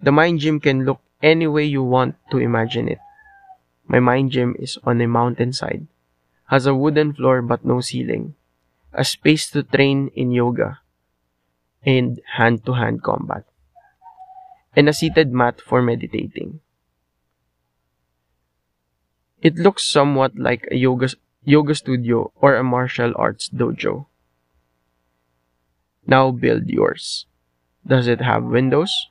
The 0.01 0.11
mind 0.11 0.39
gym 0.41 0.59
can 0.59 0.83
look 0.83 0.99
any 1.21 1.47
way 1.47 1.63
you 1.63 1.83
want 1.83 2.15
to 2.31 2.39
imagine 2.39 2.89
it. 2.89 2.99
My 3.87 3.99
mind 3.99 4.31
gym 4.31 4.55
is 4.59 4.77
on 4.83 5.01
a 5.01 5.07
mountainside, 5.07 5.87
has 6.47 6.65
a 6.65 6.75
wooden 6.75 7.13
floor 7.13 7.41
but 7.41 7.65
no 7.65 7.81
ceiling, 7.81 8.35
a 8.93 9.03
space 9.03 9.49
to 9.51 9.63
train 9.63 10.09
in 10.15 10.31
yoga, 10.31 10.79
and 11.85 12.21
hand 12.37 12.65
to 12.65 12.73
hand 12.73 13.03
combat, 13.03 13.45
and 14.75 14.87
a 14.87 14.93
seated 14.93 15.31
mat 15.31 15.61
for 15.61 15.81
meditating. 15.81 16.61
It 19.41 19.55
looks 19.55 19.85
somewhat 19.85 20.39
like 20.39 20.67
a 20.71 20.77
yoga, 20.77 21.09
yoga 21.43 21.75
studio 21.75 22.31
or 22.39 22.55
a 22.55 22.63
martial 22.63 23.11
arts 23.15 23.49
dojo. 23.49 24.07
Now 26.07 26.31
build 26.31 26.69
yours. 26.69 27.25
Does 27.85 28.07
it 28.07 28.21
have 28.21 28.43
windows? 28.43 29.09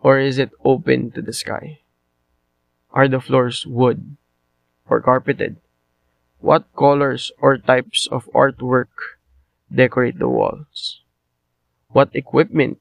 Or 0.00 0.18
is 0.18 0.38
it 0.38 0.50
open 0.64 1.12
to 1.12 1.22
the 1.22 1.32
sky? 1.32 1.80
Are 2.92 3.08
the 3.08 3.20
floors 3.20 3.66
wood 3.66 4.16
or 4.88 5.00
carpeted? 5.00 5.56
What 6.40 6.66
colors 6.76 7.30
or 7.38 7.58
types 7.58 8.08
of 8.10 8.28
artwork 8.34 8.90
decorate 9.72 10.18
the 10.18 10.28
walls? 10.28 11.02
What 11.88 12.10
equipment 12.14 12.78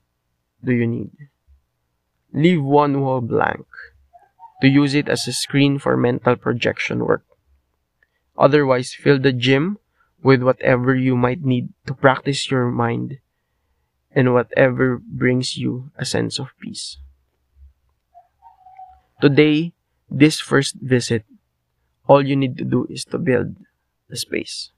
do 0.63 0.71
you 0.71 0.87
need? 0.87 1.11
Leave 2.33 2.63
one 2.63 3.01
wall 3.01 3.21
blank 3.21 3.65
to 4.61 4.67
use 4.67 4.93
it 4.93 5.09
as 5.09 5.27
a 5.27 5.33
screen 5.33 5.79
for 5.79 5.95
mental 5.97 6.35
projection 6.35 7.05
work. 7.05 7.23
Otherwise, 8.37 8.93
fill 8.93 9.19
the 9.19 9.33
gym 9.33 9.77
with 10.23 10.41
whatever 10.41 10.95
you 10.95 11.15
might 11.15 11.43
need 11.43 11.69
to 11.85 11.93
practice 11.93 12.49
your 12.49 12.69
mind 12.71 13.19
and 14.11 14.33
whatever 14.33 14.97
brings 14.97 15.57
you 15.57 15.91
a 15.97 16.05
sense 16.05 16.39
of 16.39 16.47
peace. 16.59 16.97
Today, 19.21 19.73
this 20.09 20.39
first 20.39 20.75
visit, 20.81 21.25
all 22.07 22.25
you 22.25 22.35
need 22.35 22.57
to 22.57 22.65
do 22.65 22.87
is 22.89 23.05
to 23.05 23.17
build 23.17 23.55
the 24.09 24.17
space. 24.17 24.71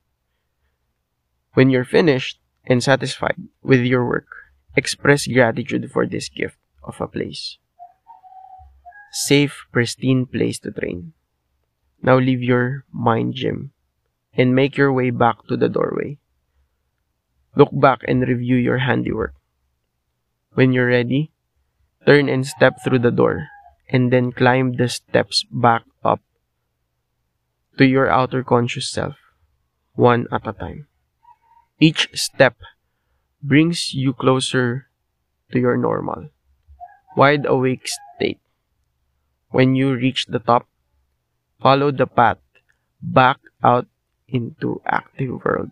When 1.53 1.69
you're 1.69 1.85
finished 1.85 2.39
and 2.65 2.83
satisfied 2.83 3.35
with 3.63 3.81
your 3.81 4.05
work, 4.05 4.27
express 4.75 5.27
gratitude 5.27 5.91
for 5.91 6.05
this 6.05 6.29
gift 6.29 6.57
of 6.83 6.99
a 7.01 7.07
place. 7.07 7.57
Safe, 9.11 9.65
pristine 9.71 10.25
place 10.25 10.59
to 10.59 10.71
train. 10.71 11.13
Now 12.01 12.17
leave 12.17 12.41
your 12.41 12.85
mind 12.91 13.35
gym 13.35 13.71
and 14.33 14.55
make 14.55 14.77
your 14.77 14.91
way 14.91 15.09
back 15.09 15.45
to 15.47 15.57
the 15.57 15.69
doorway. 15.69 16.17
Look 17.55 17.69
back 17.73 17.99
and 18.07 18.23
review 18.23 18.55
your 18.55 18.79
handiwork. 18.79 19.35
When 20.53 20.71
you're 20.71 20.87
ready, 20.87 21.31
turn 22.05 22.29
and 22.29 22.47
step 22.47 22.79
through 22.83 22.99
the 22.99 23.11
door, 23.11 23.47
and 23.91 24.11
then 24.11 24.31
climb 24.31 24.79
the 24.79 24.87
steps 24.87 25.43
back 25.51 25.83
up 26.03 26.23
to 27.77 27.85
your 27.85 28.09
outer 28.09 28.43
conscious 28.43 28.89
self, 28.89 29.15
one 29.93 30.25
at 30.31 30.47
a 30.47 30.53
time. 30.53 30.87
Each 31.79 32.07
step 32.15 32.55
brings 33.43 33.93
you 33.93 34.13
closer 34.13 34.87
to 35.51 35.59
your 35.59 35.75
normal, 35.75 36.29
wide 37.17 37.45
awake 37.45 37.87
state. 38.15 38.39
When 39.49 39.75
you 39.75 39.93
reach 39.93 40.27
the 40.27 40.39
top, 40.39 40.67
follow 41.59 41.91
the 41.91 42.07
path 42.07 42.39
back 43.01 43.39
out 43.63 43.87
into 44.27 44.79
active 44.85 45.43
world. 45.43 45.69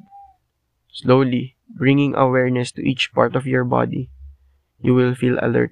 Slowly, 0.91 1.55
bringing 1.69 2.15
awareness 2.15 2.73
to 2.73 2.83
each 2.83 3.13
part 3.13 3.35
of 3.37 3.47
your 3.47 3.63
body, 3.63 4.09
you 4.81 4.93
will 4.93 5.15
feel 5.15 5.39
alert 5.41 5.71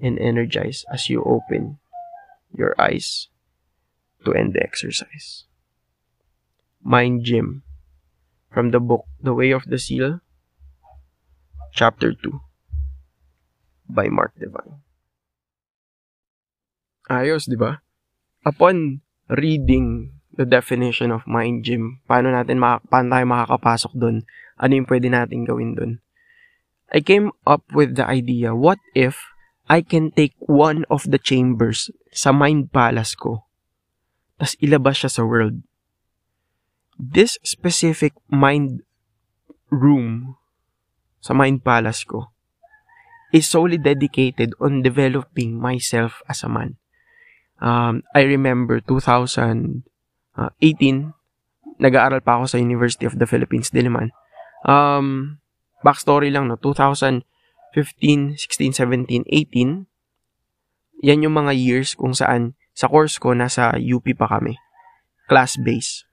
and 0.00 0.18
energized 0.18 0.86
as 0.92 1.10
you 1.10 1.22
open 1.24 1.78
your 2.54 2.74
eyes 2.78 3.28
to 4.24 4.32
end 4.32 4.54
the 4.54 4.62
exercise. 4.62 5.44
Mind 6.80 7.26
Gym 7.26 7.62
from 8.54 8.70
the 8.70 8.80
book 8.80 9.04
The 9.20 9.34
Way 9.34 9.50
of 9.50 9.66
the 9.66 9.78
Seal, 9.78 10.22
Chapter 11.74 12.14
2 12.14 12.38
by 13.90 14.06
Mark 14.08 14.32
Divine. 14.38 14.80
Ayos, 17.10 17.50
di 17.50 17.58
ba? 17.58 17.84
Upon 18.46 19.04
reading 19.28 20.14
the 20.36 20.46
definition 20.46 21.10
of 21.10 21.26
mind 21.26 21.64
gym. 21.64 22.00
Paano 22.08 22.30
natin 22.32 22.58
maka- 22.58 22.84
paano 22.90 23.12
tayo 23.12 23.26
makakapasok 23.28 23.92
doon? 23.96 24.16
Ano 24.58 24.72
yung 24.78 24.88
pwede 24.88 25.08
natin 25.10 25.46
gawin 25.46 25.74
doon? 25.74 25.92
I 26.94 27.02
came 27.02 27.34
up 27.42 27.66
with 27.74 27.98
the 27.98 28.06
idea, 28.06 28.54
what 28.54 28.78
if 28.94 29.33
I 29.68 29.80
can 29.80 30.12
take 30.12 30.36
one 30.38 30.84
of 30.92 31.08
the 31.08 31.16
chambers 31.16 31.88
sa 32.12 32.32
mind 32.32 32.68
palace 32.72 33.16
ko, 33.16 33.48
tas 34.36 34.56
ilabas 34.60 35.00
siya 35.00 35.10
sa 35.10 35.24
world. 35.24 35.64
This 37.00 37.40
specific 37.42 38.12
mind 38.28 38.84
room 39.72 40.36
sa 41.24 41.32
mind 41.32 41.64
palace 41.64 42.04
ko 42.04 42.28
is 43.34 43.48
solely 43.48 43.80
dedicated 43.80 44.54
on 44.60 44.84
developing 44.84 45.58
myself 45.58 46.22
as 46.28 46.44
a 46.44 46.50
man. 46.52 46.76
Um, 47.58 48.04
I 48.14 48.28
remember 48.28 48.78
2000 48.78 49.82
uh, 50.38 50.50
18, 50.60 51.10
nag-aaral 51.80 52.22
pa 52.22 52.38
ako 52.38 52.46
sa 52.46 52.62
University 52.62 53.08
of 53.08 53.18
the 53.18 53.26
Philippines, 53.26 53.72
Diliman. 53.74 54.14
Um, 54.62 55.40
backstory 55.82 56.30
lang, 56.30 56.46
no, 56.46 56.60
2015, 57.74 58.38
16, 58.38 58.72
17, 58.78 59.26
18, 59.26 59.86
yan 61.02 61.26
yung 61.26 61.34
mga 61.34 61.52
years 61.52 61.98
kung 61.98 62.14
saan 62.14 62.54
sa 62.72 62.86
course 62.86 63.18
ko 63.18 63.34
nasa 63.34 63.74
UP 63.76 64.06
pa 64.14 64.30
kami. 64.30 64.54
Class 65.26 65.58
base. 65.58 66.06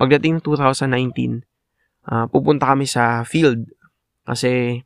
Pagdating 0.00 0.40
ng 0.40 0.42
2019, 0.42 1.44
uh, 2.08 2.26
pupunta 2.32 2.72
kami 2.72 2.88
sa 2.88 3.22
field 3.22 3.68
kasi 4.24 4.82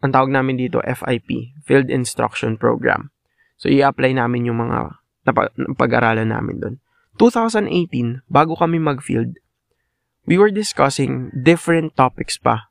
ang 0.00 0.12
tawag 0.12 0.32
namin 0.32 0.60
dito 0.60 0.80
FIP, 0.84 1.56
Field 1.64 1.88
Instruction 1.88 2.56
Program. 2.56 3.12
So 3.56 3.68
i-apply 3.72 4.16
namin 4.16 4.48
yung 4.48 4.60
mga 4.60 5.00
napag-aralan 5.56 6.28
namin 6.28 6.56
doon. 6.60 6.74
2018, 7.16 8.26
bago 8.26 8.58
kami 8.58 8.82
mag-field, 8.82 9.38
we 10.26 10.36
were 10.36 10.50
discussing 10.52 11.30
different 11.32 11.94
topics 11.94 12.36
pa 12.36 12.68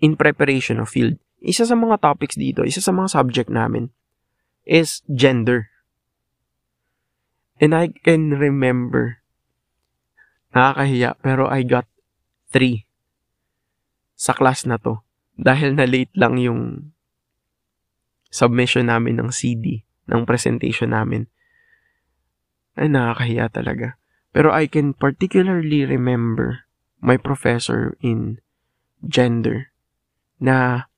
in 0.00 0.16
preparation 0.16 0.80
of 0.80 0.90
field. 0.90 1.20
Isa 1.44 1.68
sa 1.68 1.76
mga 1.76 2.00
topics 2.00 2.40
dito, 2.40 2.64
isa 2.64 2.80
sa 2.80 2.88
mga 2.88 3.12
subject 3.12 3.52
namin 3.52 3.92
is 4.64 5.04
gender. 5.12 5.68
And 7.60 7.76
I 7.76 7.92
can 7.92 8.32
remember, 8.32 9.20
nakakahiya, 10.56 11.20
pero 11.20 11.46
I 11.46 11.62
got 11.68 11.84
3 12.50 12.88
sa 14.16 14.32
class 14.32 14.64
na 14.64 14.80
to. 14.80 15.04
Dahil 15.36 15.76
na 15.76 15.84
late 15.84 16.14
lang 16.16 16.40
yung 16.40 16.90
submission 18.32 18.88
namin 18.88 19.20
ng 19.20 19.28
CD, 19.28 19.84
ng 20.08 20.24
presentation 20.24 20.96
namin 20.96 21.28
ay 22.74 22.90
nakakahiya 22.90 23.52
talaga. 23.52 24.00
Pero 24.34 24.50
I 24.50 24.66
can 24.66 24.96
particularly 24.96 25.86
remember 25.86 26.66
my 26.98 27.14
professor 27.14 27.94
in 28.02 28.42
gender 29.04 29.70
na 30.42 30.88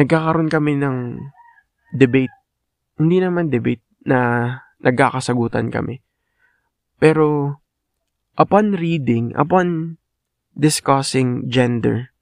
nagkakaroon 0.00 0.48
kami 0.48 0.80
ng 0.80 1.20
debate. 1.92 2.32
Hindi 2.96 3.20
naman 3.20 3.52
debate 3.52 3.84
na 4.08 4.48
nagkakasagutan 4.80 5.68
kami. 5.68 6.00
Pero 6.96 7.60
upon 8.40 8.72
reading, 8.80 9.36
upon 9.36 10.00
discussing 10.56 11.44
gender, 11.52 12.16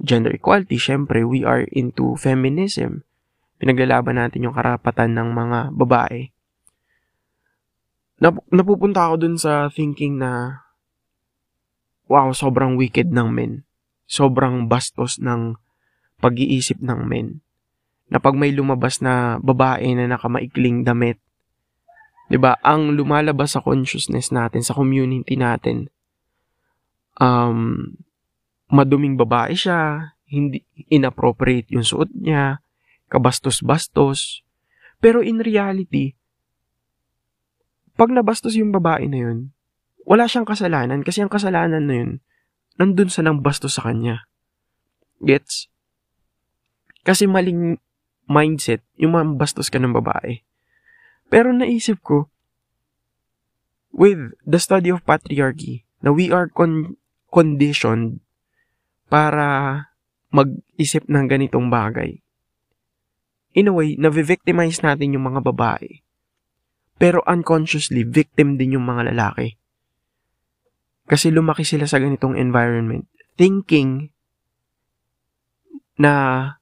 gender 0.00 0.32
equality, 0.32 0.80
syempre 0.80 1.20
we 1.28 1.44
are 1.44 1.68
into 1.68 2.16
feminism. 2.16 3.04
Pinaglalaban 3.60 4.16
natin 4.16 4.48
yung 4.48 4.56
karapatan 4.56 5.12
ng 5.12 5.28
mga 5.36 5.58
babae 5.76 6.32
nap- 8.18 8.46
napupunta 8.50 9.08
ako 9.08 9.14
dun 9.18 9.36
sa 9.38 9.70
thinking 9.70 10.18
na 10.18 10.62
wow, 12.10 12.30
sobrang 12.34 12.74
wicked 12.74 13.10
ng 13.10 13.28
men. 13.30 13.64
Sobrang 14.08 14.66
bastos 14.66 15.20
ng 15.20 15.60
pag-iisip 16.18 16.82
ng 16.82 17.00
men. 17.06 17.42
na 18.08 18.16
pag 18.16 18.32
may 18.32 18.48
lumabas 18.56 19.04
na 19.04 19.36
babae 19.44 19.92
na 19.92 20.08
nakamaikling 20.08 20.80
damit, 20.80 21.20
'di 22.32 22.40
ba? 22.40 22.56
Ang 22.64 22.96
lumalabas 22.96 23.52
sa 23.52 23.60
consciousness 23.60 24.32
natin, 24.32 24.64
sa 24.64 24.72
community 24.72 25.36
natin, 25.36 25.92
um 27.20 27.92
maduming 28.68 29.16
babae 29.16 29.56
siya, 29.56 30.12
hindi 30.28 30.64
inappropriate 30.92 31.72
yung 31.72 31.84
suot 31.84 32.12
niya, 32.12 32.60
kabastos-bastos. 33.08 34.44
Pero 35.00 35.24
in 35.24 35.40
reality, 35.40 36.16
pag 37.96 38.12
nabastos 38.12 38.56
yung 38.60 38.70
babae 38.72 39.08
na 39.08 39.24
yun, 39.24 39.38
wala 40.04 40.28
siyang 40.28 40.44
kasalanan 40.44 41.00
kasi 41.00 41.24
ang 41.24 41.32
kasalanan 41.32 41.84
na 41.88 41.94
yun, 41.96 42.10
nandun 42.76 43.08
sa 43.08 43.24
nang 43.24 43.40
bastos 43.40 43.80
sa 43.80 43.88
kanya. 43.88 44.28
Gets? 45.24 45.72
Kasi 47.08 47.24
maling 47.24 47.80
mindset 48.28 48.84
yung 49.00 49.16
mambastos 49.16 49.72
ka 49.72 49.80
ng 49.80 49.96
babae. 49.96 50.44
Pero 51.32 51.56
naisip 51.56 52.04
ko, 52.04 52.28
with 53.88 54.36
the 54.44 54.60
study 54.60 54.92
of 54.92 55.00
patriarchy, 55.08 55.88
na 56.04 56.12
we 56.12 56.28
are 56.28 56.52
con- 56.52 57.00
conditioned 57.32 58.20
para 59.08 59.88
mag-isip 60.28 61.08
ng 61.08 61.24
ganitong 61.24 61.72
bagay. 61.72 62.20
In 63.56 63.72
a 63.72 63.72
way, 63.72 63.96
na-victimize 63.96 64.84
natin 64.84 65.16
yung 65.16 65.24
mga 65.32 65.40
babae. 65.40 66.04
Pero 67.00 67.24
unconsciously, 67.24 68.04
victim 68.04 68.60
din 68.60 68.76
yung 68.76 68.84
mga 68.84 69.16
lalaki. 69.16 69.56
Kasi 71.08 71.32
lumaki 71.32 71.64
sila 71.64 71.88
sa 71.88 71.96
ganitong 71.96 72.36
environment, 72.36 73.08
thinking 73.40 74.12
na 75.96 76.57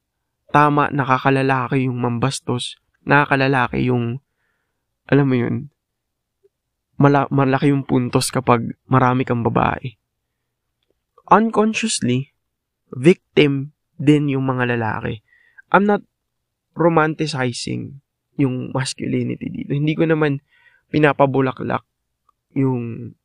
tama 0.51 0.91
nakakalalaki 0.91 1.87
yung 1.87 1.99
mambastos, 1.99 2.79
nakakalalaki 3.07 3.87
yung, 3.87 4.23
alam 5.11 5.27
mo 5.27 5.37
yun, 5.37 5.57
mala- 6.97 7.31
malaki 7.31 7.71
yung 7.71 7.85
puntos 7.85 8.33
kapag 8.33 8.75
marami 8.89 9.23
kang 9.23 9.45
babae. 9.45 9.97
Unconsciously, 11.29 12.33
victim 12.95 13.75
din 13.99 14.33
yung 14.33 14.47
mga 14.47 14.77
lalaki. 14.77 15.25
I'm 15.73 15.85
not 15.85 16.05
romanticizing 16.77 18.05
yung 18.37 18.71
masculinity 18.71 19.49
dito. 19.49 19.73
Hindi 19.73 19.97
ko 19.97 20.05
naman 20.07 20.45
pinapabulaklak 20.93 21.83
yung 22.53 23.17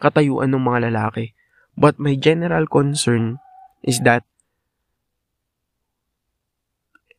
katayuan 0.00 0.50
ng 0.52 0.62
mga 0.64 0.90
lalaki. 0.90 1.36
But 1.78 2.02
my 2.02 2.18
general 2.18 2.66
concern 2.66 3.38
is 3.86 4.02
that 4.02 4.26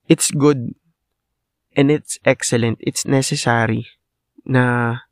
it's 0.09 0.33
good 0.33 0.73
and 1.77 1.93
it's 1.93 2.17
excellent, 2.25 2.81
it's 2.81 3.05
necessary 3.05 3.85
na 4.43 5.05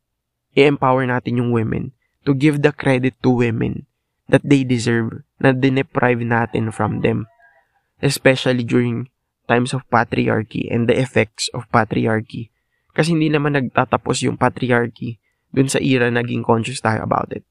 i-empower 0.57 1.05
natin 1.05 1.38
yung 1.38 1.53
women 1.53 1.93
to 2.25 2.33
give 2.33 2.65
the 2.65 2.73
credit 2.73 3.13
to 3.21 3.29
women 3.29 3.86
that 4.27 4.43
they 4.43 4.65
deserve 4.65 5.23
na 5.39 5.53
dineprive 5.53 6.19
natin 6.19 6.73
from 6.73 7.05
them. 7.05 7.29
Especially 8.01 8.65
during 8.65 9.07
times 9.47 9.71
of 9.71 9.88
patriarchy 9.88 10.67
and 10.67 10.91
the 10.91 10.97
effects 10.97 11.47
of 11.55 11.69
patriarchy. 11.71 12.51
Kasi 12.91 13.15
hindi 13.15 13.31
naman 13.31 13.55
nagtatapos 13.55 14.25
yung 14.25 14.36
patriarchy 14.36 15.21
dun 15.55 15.71
sa 15.71 15.79
era 15.79 16.12
naging 16.12 16.43
conscious 16.43 16.83
tayo 16.83 17.05
about 17.05 17.31
it. 17.31 17.47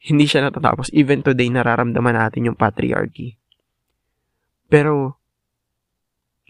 Hindi 0.00 0.24
siya 0.24 0.48
natatapos. 0.48 0.88
Even 0.96 1.20
today, 1.20 1.52
nararamdaman 1.52 2.16
natin 2.16 2.48
yung 2.48 2.56
patriarchy. 2.56 3.36
Pero, 4.72 5.19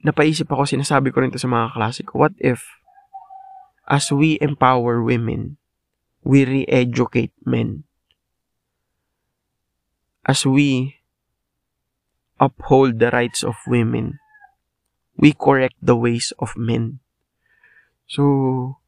napaisip 0.01 0.49
ako, 0.49 0.65
sinasabi 0.65 1.13
ko 1.13 1.21
rin 1.25 1.33
to 1.33 1.41
sa 1.41 1.51
mga 1.51 1.77
klase 1.77 2.01
ko, 2.05 2.21
what 2.21 2.35
if, 2.41 2.65
as 3.89 4.09
we 4.09 4.41
empower 4.41 5.03
women, 5.05 5.61
we 6.25 6.45
re-educate 6.45 7.35
men? 7.43 7.85
as 10.31 10.45
we 10.45 11.01
uphold 12.39 13.03
the 13.03 13.11
rights 13.11 13.43
of 13.43 13.57
women, 13.67 14.19
we 15.17 15.33
correct 15.33 15.75
the 15.83 15.97
ways 15.97 16.33
of 16.39 16.57
men. 16.57 17.01
So, 18.07 18.79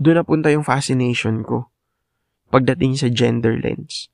doon 0.00 0.24
napunta 0.24 0.50
yung 0.50 0.66
fascination 0.66 1.44
ko 1.46 1.70
pagdating 2.48 2.98
sa 2.98 3.12
gender 3.12 3.60
lens. 3.60 4.08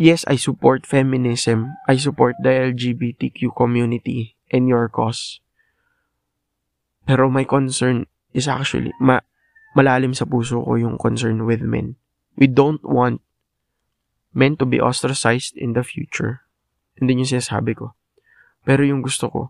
Yes, 0.00 0.24
I 0.26 0.40
support 0.40 0.88
feminism. 0.88 1.76
I 1.84 2.00
support 2.00 2.38
the 2.40 2.72
LGBTQ 2.72 3.52
community 3.52 4.34
and 4.52 4.68
your 4.68 4.86
cause. 4.92 5.40
Pero 7.08 7.26
my 7.32 7.42
concern 7.42 8.06
is 8.30 8.46
actually, 8.46 8.94
ma 9.02 9.24
malalim 9.74 10.12
sa 10.12 10.28
puso 10.28 10.62
ko 10.62 10.76
yung 10.76 11.00
concern 11.00 11.48
with 11.48 11.64
men. 11.64 11.96
We 12.36 12.46
don't 12.46 12.84
want 12.84 13.24
meant 14.32 14.60
to 14.60 14.66
be 14.68 14.80
ostracized 14.80 15.56
in 15.56 15.72
the 15.72 15.84
future. 15.84 16.44
Hindi 16.96 17.20
yung 17.20 17.32
sinasabi 17.40 17.76
ko. 17.76 17.96
Pero 18.64 18.84
yung 18.86 19.02
gusto 19.02 19.28
ko, 19.28 19.42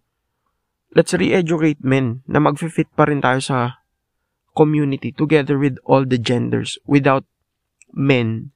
let's 0.94 1.14
re-educate 1.14 1.82
men 1.82 2.26
na 2.26 2.42
mag-fit 2.42 2.88
pa 2.96 3.06
rin 3.06 3.22
tayo 3.22 3.38
sa 3.38 3.82
community 4.52 5.12
together 5.12 5.56
with 5.56 5.80
all 5.84 6.04
the 6.04 6.20
genders 6.20 6.76
without 6.84 7.24
men, 7.92 8.52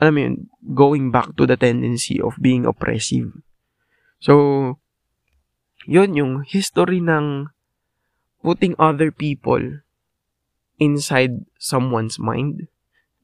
alam 0.00 0.12
mo 0.12 0.20
yun, 0.20 0.36
going 0.74 1.08
back 1.08 1.32
to 1.36 1.48
the 1.48 1.56
tendency 1.56 2.20
of 2.20 2.36
being 2.40 2.68
oppressive. 2.68 3.32
So, 4.20 4.76
yun 5.84 6.16
yung 6.16 6.32
history 6.44 7.00
ng 7.00 7.52
putting 8.40 8.76
other 8.76 9.08
people 9.12 9.84
inside 10.80 11.44
someone's 11.56 12.20
mind. 12.20 12.68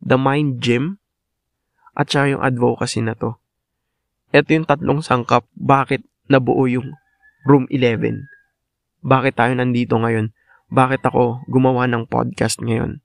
The 0.01 0.17
mind 0.17 0.65
gym 0.65 1.01
at 1.93 2.09
saka 2.09 2.33
yung 2.37 2.45
advocacy 2.45 3.05
na 3.05 3.13
to. 3.19 3.37
Ito 4.33 4.49
yung 4.55 4.69
tatlong 4.69 5.05
sangkap 5.05 5.45
bakit 5.53 6.07
nabuo 6.31 6.65
yung 6.71 6.97
Room 7.45 7.69
11. 7.69 8.29
Bakit 9.05 9.35
tayo 9.37 9.53
nandito 9.57 9.97
ngayon? 9.97 10.33
Bakit 10.71 11.03
ako 11.05 11.45
gumawa 11.51 11.89
ng 11.91 12.07
podcast 12.07 12.63
ngayon? 12.63 13.03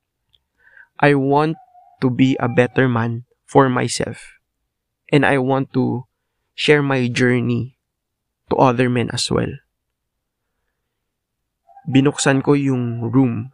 I 1.01 1.17
want 1.17 1.59
to 1.99 2.07
be 2.07 2.39
a 2.39 2.47
better 2.47 2.87
man 2.87 3.27
for 3.43 3.67
myself. 3.67 4.39
And 5.11 5.27
I 5.27 5.39
want 5.39 5.71
to 5.75 6.07
share 6.55 6.83
my 6.85 7.07
journey 7.11 7.74
to 8.49 8.55
other 8.57 8.89
men 8.89 9.09
as 9.13 9.29
well. 9.31 9.51
Binuksan 11.85 12.41
ko 12.41 12.57
yung 12.57 13.13
room 13.13 13.53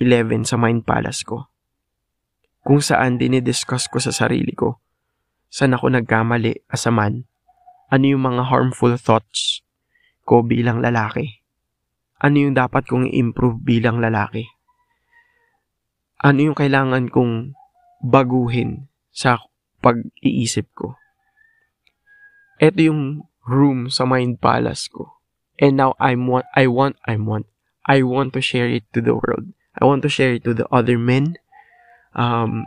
11 0.00 0.48
sa 0.48 0.56
Mind 0.56 0.82
Palace 0.82 1.22
ko 1.22 1.52
kung 2.64 2.80
saan 2.80 3.20
dinidiscuss 3.20 3.92
ko 3.92 4.00
sa 4.00 4.10
sarili 4.10 4.56
ko. 4.56 4.80
Saan 5.52 5.76
ako 5.76 5.92
nagkamali 5.92 6.64
as 6.72 6.88
a 6.88 6.92
man? 6.92 7.28
Ano 7.92 8.08
yung 8.08 8.24
mga 8.24 8.48
harmful 8.48 8.96
thoughts 8.96 9.60
ko 10.24 10.40
bilang 10.40 10.80
lalaki? 10.80 11.44
Ano 12.24 12.40
yung 12.40 12.56
dapat 12.56 12.88
kong 12.88 13.12
i-improve 13.12 13.60
bilang 13.60 14.00
lalaki? 14.00 14.48
Ano 16.24 16.40
yung 16.40 16.56
kailangan 16.56 17.12
kong 17.12 17.52
baguhin 18.00 18.88
sa 19.12 19.44
pag-iisip 19.84 20.72
ko? 20.72 20.96
Ito 22.56 22.80
yung 22.80 23.28
room 23.44 23.88
sa 23.92 24.04
mind 24.04 24.40
palace 24.40 24.88
ko. 24.88 25.20
And 25.60 25.78
now 25.78 25.94
I'm 26.02 26.26
want, 26.26 26.46
I 26.56 26.66
want, 26.66 26.96
I 27.06 27.14
want, 27.16 27.46
I 27.86 28.02
want 28.02 28.32
to 28.34 28.42
share 28.42 28.68
it 28.68 28.84
to 28.92 29.00
the 29.00 29.14
world. 29.14 29.54
I 29.78 29.84
want 29.86 30.02
to 30.02 30.10
share 30.10 30.34
it 30.34 30.44
to 30.44 30.54
the 30.54 30.66
other 30.70 30.98
men 30.98 31.38
um, 32.14 32.66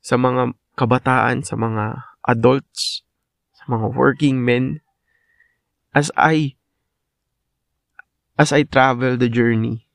sa 0.00 0.14
mga 0.14 0.54
kabataan, 0.78 1.42
sa 1.42 1.58
mga 1.58 2.04
adults, 2.26 3.02
sa 3.54 3.64
mga 3.66 3.94
working 3.94 4.44
men, 4.44 4.82
as 5.94 6.10
I 6.14 6.54
as 8.38 8.54
I 8.54 8.62
travel 8.62 9.18
the 9.18 9.26
journey 9.26 9.90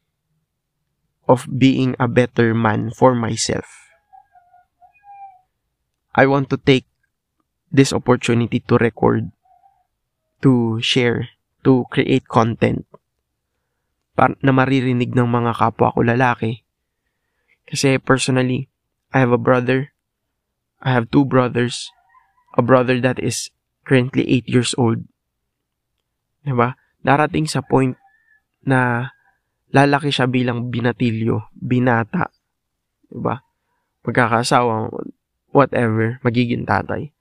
of 1.31 1.47
being 1.47 1.95
a 1.95 2.11
better 2.11 2.51
man 2.51 2.91
for 2.91 3.15
myself. 3.15 3.87
I 6.13 6.27
want 6.27 6.51
to 6.51 6.59
take 6.59 6.85
this 7.71 7.95
opportunity 7.95 8.59
to 8.67 8.77
record, 8.77 9.31
to 10.43 10.77
share, 10.83 11.31
to 11.63 11.87
create 11.87 12.27
content 12.27 12.83
na 14.13 14.51
maririnig 14.53 15.15
ng 15.15 15.25
mga 15.25 15.57
kapwa 15.57 15.89
ko 15.89 16.05
lalaki 16.05 16.63
kasi 17.67 17.97
personally, 17.99 18.67
I 19.09 19.23
have 19.23 19.31
a 19.31 19.39
brother. 19.39 19.95
I 20.83 20.91
have 20.91 21.07
two 21.11 21.23
brothers. 21.23 21.91
A 22.53 22.61
brother 22.61 22.99
that 23.01 23.17
is 23.17 23.49
currently 23.87 24.27
8 24.29 24.45
years 24.45 24.71
old. 24.77 25.07
Diba? 26.43 26.75
Darating 27.01 27.47
sa 27.47 27.63
point 27.63 27.97
na 28.63 29.11
lalaki 29.73 30.13
siya 30.13 30.29
bilang 30.29 30.69
binatilyo, 30.69 31.49
binata. 31.55 32.29
Diba? 33.07 33.41
Magkakasawa, 34.03 34.91
whatever, 35.55 36.19
magiging 36.21 36.67
tatay. 36.67 37.15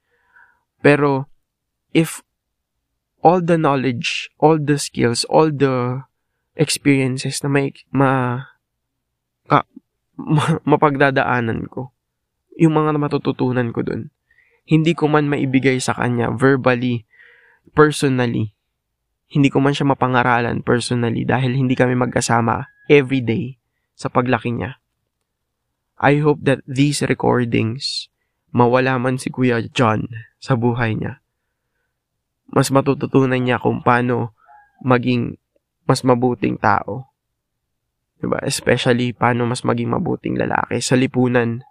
Pero, 0.83 1.31
if 1.95 2.27
all 3.23 3.41
the 3.41 3.57
knowledge, 3.57 4.29
all 4.43 4.59
the 4.59 4.77
skills, 4.77 5.23
all 5.31 5.49
the 5.49 6.03
experiences 6.59 7.41
na 7.41 7.49
may 7.49 7.73
ma, 7.95 8.43
ka, 9.47 9.65
ma 10.19 10.59
mapagdadaanan 10.67 11.71
ko. 11.71 11.95
Yung 12.59 12.77
mga 12.77 12.99
matututunan 13.01 13.73
ko 13.73 13.81
dun. 13.87 14.13
Hindi 14.69 14.93
ko 14.93 15.09
man 15.09 15.31
maibigay 15.31 15.81
sa 15.81 15.97
kanya 15.97 16.31
verbally, 16.35 17.09
personally. 17.73 18.53
Hindi 19.33 19.49
ko 19.49 19.65
man 19.65 19.73
siya 19.73 19.89
mapangaralan 19.89 20.61
personally 20.61 21.25
dahil 21.25 21.57
hindi 21.57 21.73
kami 21.73 21.97
magkasama 21.97 22.69
every 22.93 23.25
day 23.25 23.57
sa 23.97 24.13
paglaki 24.13 24.53
niya. 24.53 24.77
I 25.97 26.21
hope 26.21 26.45
that 26.45 26.61
these 26.69 27.01
recordings, 27.07 28.13
mawala 28.53 29.01
man 29.01 29.17
si 29.17 29.33
Kuya 29.33 29.65
John 29.73 30.11
sa 30.37 30.59
buhay 30.59 30.99
niya, 30.99 31.22
mas 32.53 32.69
matututunan 32.69 33.41
niya 33.41 33.57
kung 33.57 33.81
paano 33.81 34.37
maging 34.85 35.41
mas 35.89 36.05
mabuting 36.05 36.61
tao. 36.61 37.09
Diba? 38.21 38.39
Especially 38.45 39.17
paano 39.17 39.49
mas 39.49 39.65
maging 39.65 39.89
mabuting 39.89 40.37
lalaki 40.37 40.79
sa 40.79 40.95
lipunan 40.95 41.65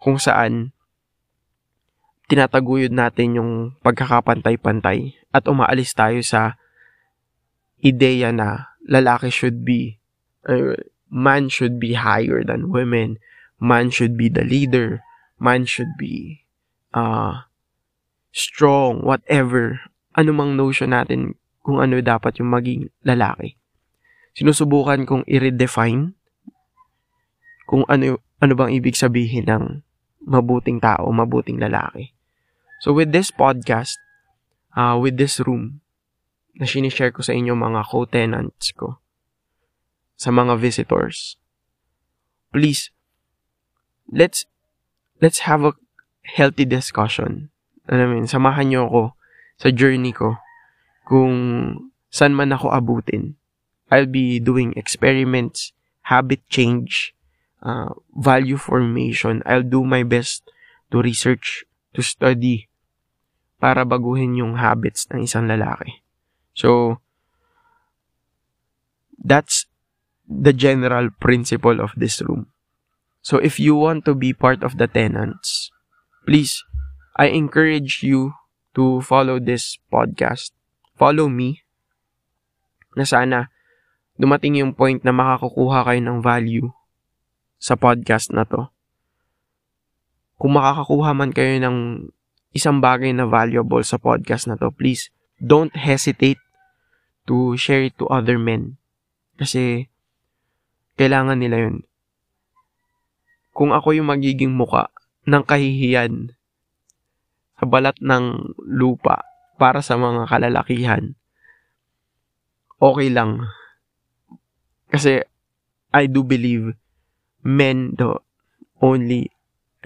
kung 0.00 0.16
saan 0.16 0.70
tinataguyod 2.30 2.94
natin 2.94 3.38
yung 3.38 3.52
pagkakapantay-pantay 3.82 5.18
at 5.34 5.44
umaalis 5.50 5.92
tayo 5.92 6.22
sa 6.22 6.58
ideya 7.82 8.30
na 8.30 8.78
lalaki 8.86 9.30
should 9.30 9.66
be, 9.66 9.98
uh, 10.46 10.78
man 11.10 11.50
should 11.50 11.78
be 11.82 11.98
higher 11.98 12.42
than 12.46 12.70
women, 12.70 13.18
man 13.58 13.90
should 13.90 14.14
be 14.14 14.26
the 14.30 14.42
leader, 14.42 15.02
man 15.38 15.66
should 15.66 15.94
be 15.98 16.46
uh, 16.94 17.46
strong, 18.34 19.02
whatever 19.06 19.86
anumang 20.16 20.56
notion 20.56 20.96
natin 20.96 21.36
kung 21.60 21.78
ano 21.78 22.00
dapat 22.00 22.40
yung 22.40 22.48
maging 22.48 22.88
lalaki. 23.04 23.60
Sinusubukan 24.32 25.04
kong 25.04 25.24
i-redefine 25.28 26.16
kung 27.68 27.84
ano, 27.86 28.22
ano 28.40 28.52
bang 28.56 28.72
ibig 28.72 28.96
sabihin 28.96 29.44
ng 29.44 29.84
mabuting 30.24 30.80
tao, 30.80 31.12
mabuting 31.12 31.60
lalaki. 31.60 32.16
So 32.80 32.96
with 32.96 33.12
this 33.12 33.28
podcast, 33.28 34.00
uh, 34.72 34.96
with 34.96 35.20
this 35.20 35.40
room, 35.44 35.84
na 36.56 36.64
sinishare 36.64 37.12
ko 37.12 37.20
sa 37.20 37.36
inyo 37.36 37.52
mga 37.52 37.84
co-tenants 37.84 38.72
ko, 38.72 38.96
sa 40.16 40.32
mga 40.32 40.56
visitors, 40.56 41.36
please, 42.48 42.88
let's, 44.08 44.48
let's 45.20 45.44
have 45.44 45.60
a 45.64 45.76
healthy 46.24 46.64
discussion. 46.64 47.52
Ano 47.90 48.08
I 48.08 48.08
mean, 48.08 48.26
samahan 48.28 48.72
nyo 48.72 48.88
ako 48.88 49.02
sa 49.56 49.72
journey 49.72 50.12
ko 50.12 50.36
kung 51.08 51.34
saan 52.12 52.36
man 52.36 52.52
ako 52.52 52.72
abutin. 52.72 53.36
I'll 53.88 54.10
be 54.10 54.42
doing 54.42 54.74
experiments, 54.74 55.70
habit 56.10 56.42
change, 56.50 57.14
uh, 57.62 57.94
value 58.12 58.58
formation. 58.58 59.46
I'll 59.46 59.66
do 59.66 59.86
my 59.86 60.02
best 60.02 60.42
to 60.90 60.98
research, 60.98 61.62
to 61.94 62.02
study, 62.02 62.66
para 63.62 63.86
baguhin 63.86 64.36
yung 64.36 64.58
habits 64.58 65.06
ng 65.10 65.24
isang 65.24 65.46
lalaki. 65.46 66.02
So, 66.52 66.98
that's 69.22 69.66
the 70.26 70.52
general 70.52 71.10
principle 71.22 71.78
of 71.78 71.94
this 71.96 72.20
room. 72.20 72.50
So, 73.22 73.38
if 73.38 73.58
you 73.58 73.74
want 73.74 74.04
to 74.06 74.14
be 74.14 74.34
part 74.34 74.62
of 74.62 74.78
the 74.78 74.86
tenants, 74.86 75.70
please, 76.26 76.62
I 77.16 77.30
encourage 77.30 78.02
you 78.02 78.34
to 78.76 79.00
follow 79.00 79.40
this 79.40 79.80
podcast. 79.88 80.52
Follow 81.00 81.32
me. 81.32 81.64
Na 82.92 83.08
sana 83.08 83.48
dumating 84.20 84.60
yung 84.60 84.76
point 84.76 85.00
na 85.00 85.16
makakakuha 85.16 85.88
kayo 85.88 86.00
ng 86.04 86.18
value 86.20 86.68
sa 87.56 87.72
podcast 87.72 88.28
na 88.36 88.44
to. 88.44 88.68
Kung 90.36 90.60
makakakuha 90.60 91.16
man 91.16 91.32
kayo 91.32 91.56
ng 91.56 92.08
isang 92.52 92.84
bagay 92.84 93.16
na 93.16 93.24
valuable 93.24 93.80
sa 93.80 93.96
podcast 93.96 94.44
na 94.44 94.60
to, 94.60 94.68
please 94.68 95.08
don't 95.40 95.72
hesitate 95.72 96.40
to 97.24 97.56
share 97.56 97.88
it 97.88 97.96
to 97.96 98.04
other 98.12 98.36
men. 98.36 98.76
Kasi 99.40 99.88
kailangan 101.00 101.40
nila 101.40 101.68
yun. 101.68 101.76
Kung 103.56 103.72
ako 103.72 103.96
yung 103.96 104.12
magiging 104.12 104.52
muka 104.52 104.92
ng 105.24 105.40
kahihiyan 105.40 106.35
sa 107.56 107.64
balat 107.64 107.96
ng 108.04 108.52
lupa 108.60 109.24
para 109.56 109.80
sa 109.80 109.96
mga 109.96 110.28
kalalakihan, 110.28 111.16
okay 112.76 113.08
lang. 113.08 113.48
Kasi 114.92 115.24
I 115.96 116.04
do 116.06 116.20
believe 116.20 116.76
men 117.40 117.96
the 117.96 118.20
only 118.84 119.32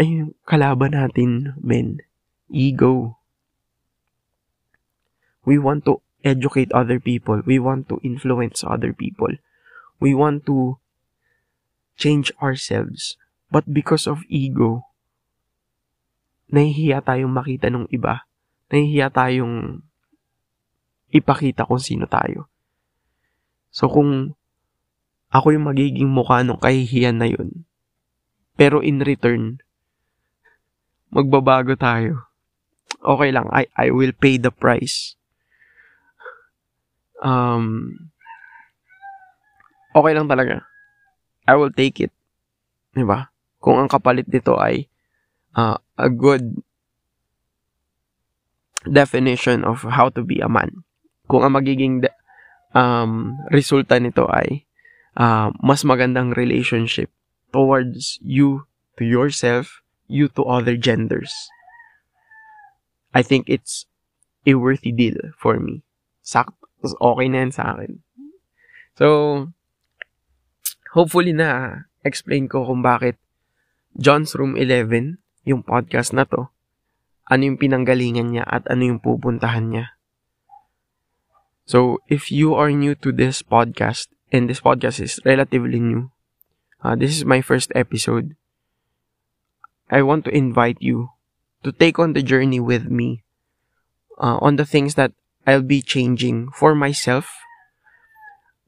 ay 0.00 0.26
kalaban 0.48 0.98
natin 0.98 1.54
men 1.62 2.02
ego. 2.50 3.20
We 5.46 5.56
want 5.56 5.86
to 5.86 6.02
educate 6.26 6.74
other 6.74 6.98
people. 7.00 7.40
We 7.46 7.62
want 7.62 7.88
to 7.88 8.02
influence 8.02 8.66
other 8.66 8.92
people. 8.92 9.40
We 10.02 10.12
want 10.12 10.44
to 10.50 10.82
change 11.96 12.32
ourselves. 12.42 13.16
But 13.50 13.70
because 13.70 14.06
of 14.06 14.26
ego 14.28 14.89
nahihiya 16.50 17.00
tayong 17.00 17.30
makita 17.30 17.70
ng 17.70 17.86
iba. 17.94 18.26
Nahihiya 18.70 19.10
tayong 19.10 19.82
ipakita 21.10 21.66
kung 21.66 21.82
sino 21.82 22.06
tayo. 22.06 22.50
So 23.70 23.86
kung 23.86 24.34
ako 25.30 25.54
yung 25.54 25.70
magiging 25.70 26.10
mukha 26.10 26.42
ng 26.42 26.58
kahihiyan 26.58 27.16
na 27.22 27.30
yun, 27.30 27.66
pero 28.58 28.82
in 28.82 28.98
return, 28.98 29.62
magbabago 31.14 31.78
tayo. 31.78 32.26
Okay 33.00 33.30
lang, 33.30 33.46
I, 33.54 33.70
I 33.78 33.94
will 33.94 34.12
pay 34.12 34.36
the 34.36 34.50
price. 34.50 35.14
Um, 37.22 37.94
okay 39.94 40.12
lang 40.18 40.26
talaga. 40.26 40.66
I 41.46 41.54
will 41.54 41.70
take 41.70 42.02
it. 42.02 42.12
Diba? 42.90 43.30
Kung 43.62 43.78
ang 43.78 43.86
kapalit 43.86 44.26
dito 44.26 44.58
ay 44.58 44.89
uh, 45.56 45.78
a 45.98 46.10
good 46.10 46.62
definition 48.86 49.64
of 49.64 49.82
how 49.82 50.08
to 50.08 50.22
be 50.22 50.40
a 50.40 50.48
man. 50.48 50.84
Kung 51.28 51.44
ang 51.44 51.54
magiging 51.54 52.02
de- 52.02 52.16
um, 52.74 53.38
resulta 53.52 54.00
nito 54.00 54.26
ay 54.30 54.66
uh, 55.18 55.52
mas 55.62 55.84
magandang 55.86 56.34
relationship 56.34 57.10
towards 57.52 58.18
you 58.22 58.66
to 58.98 59.04
yourself, 59.04 59.82
you 60.08 60.28
to 60.32 60.42
other 60.46 60.76
genders. 60.76 61.32
I 63.14 63.22
think 63.22 63.50
it's 63.50 63.86
a 64.46 64.54
worthy 64.54 64.92
deal 64.92 65.18
for 65.38 65.58
me. 65.58 65.82
Sakto. 66.22 66.56
Okay 66.80 67.28
na 67.28 67.44
yan 67.44 67.52
sa 67.52 67.76
akin. 67.76 68.00
So, 68.96 69.06
hopefully 70.96 71.36
na 71.36 71.84
explain 72.00 72.48
ko 72.48 72.64
kung 72.64 72.80
bakit 72.80 73.20
John's 74.00 74.32
Room 74.32 74.56
11 74.56 75.19
yung 75.44 75.64
podcast 75.64 76.12
na 76.12 76.28
to, 76.28 76.52
ano 77.30 77.42
yung 77.46 77.60
pinanggalingan 77.60 78.34
niya 78.34 78.44
at 78.44 78.66
ano 78.66 78.90
yung 78.90 79.00
pupuntahan 79.00 79.70
niya. 79.70 79.86
So, 81.70 82.02
if 82.10 82.34
you 82.34 82.58
are 82.58 82.74
new 82.74 82.98
to 82.98 83.14
this 83.14 83.46
podcast, 83.46 84.10
and 84.34 84.50
this 84.50 84.58
podcast 84.58 84.98
is 84.98 85.22
relatively 85.22 85.78
new, 85.78 86.10
uh, 86.82 86.98
this 86.98 87.14
is 87.14 87.22
my 87.22 87.38
first 87.38 87.70
episode, 87.78 88.34
I 89.90 90.02
want 90.02 90.26
to 90.26 90.34
invite 90.34 90.78
you 90.82 91.14
to 91.62 91.70
take 91.70 91.98
on 91.98 92.14
the 92.14 92.22
journey 92.22 92.58
with 92.58 92.90
me 92.90 93.22
uh, 94.18 94.38
on 94.42 94.56
the 94.56 94.66
things 94.66 94.94
that 94.94 95.12
I'll 95.46 95.66
be 95.66 95.82
changing 95.82 96.50
for 96.50 96.74
myself. 96.74 97.30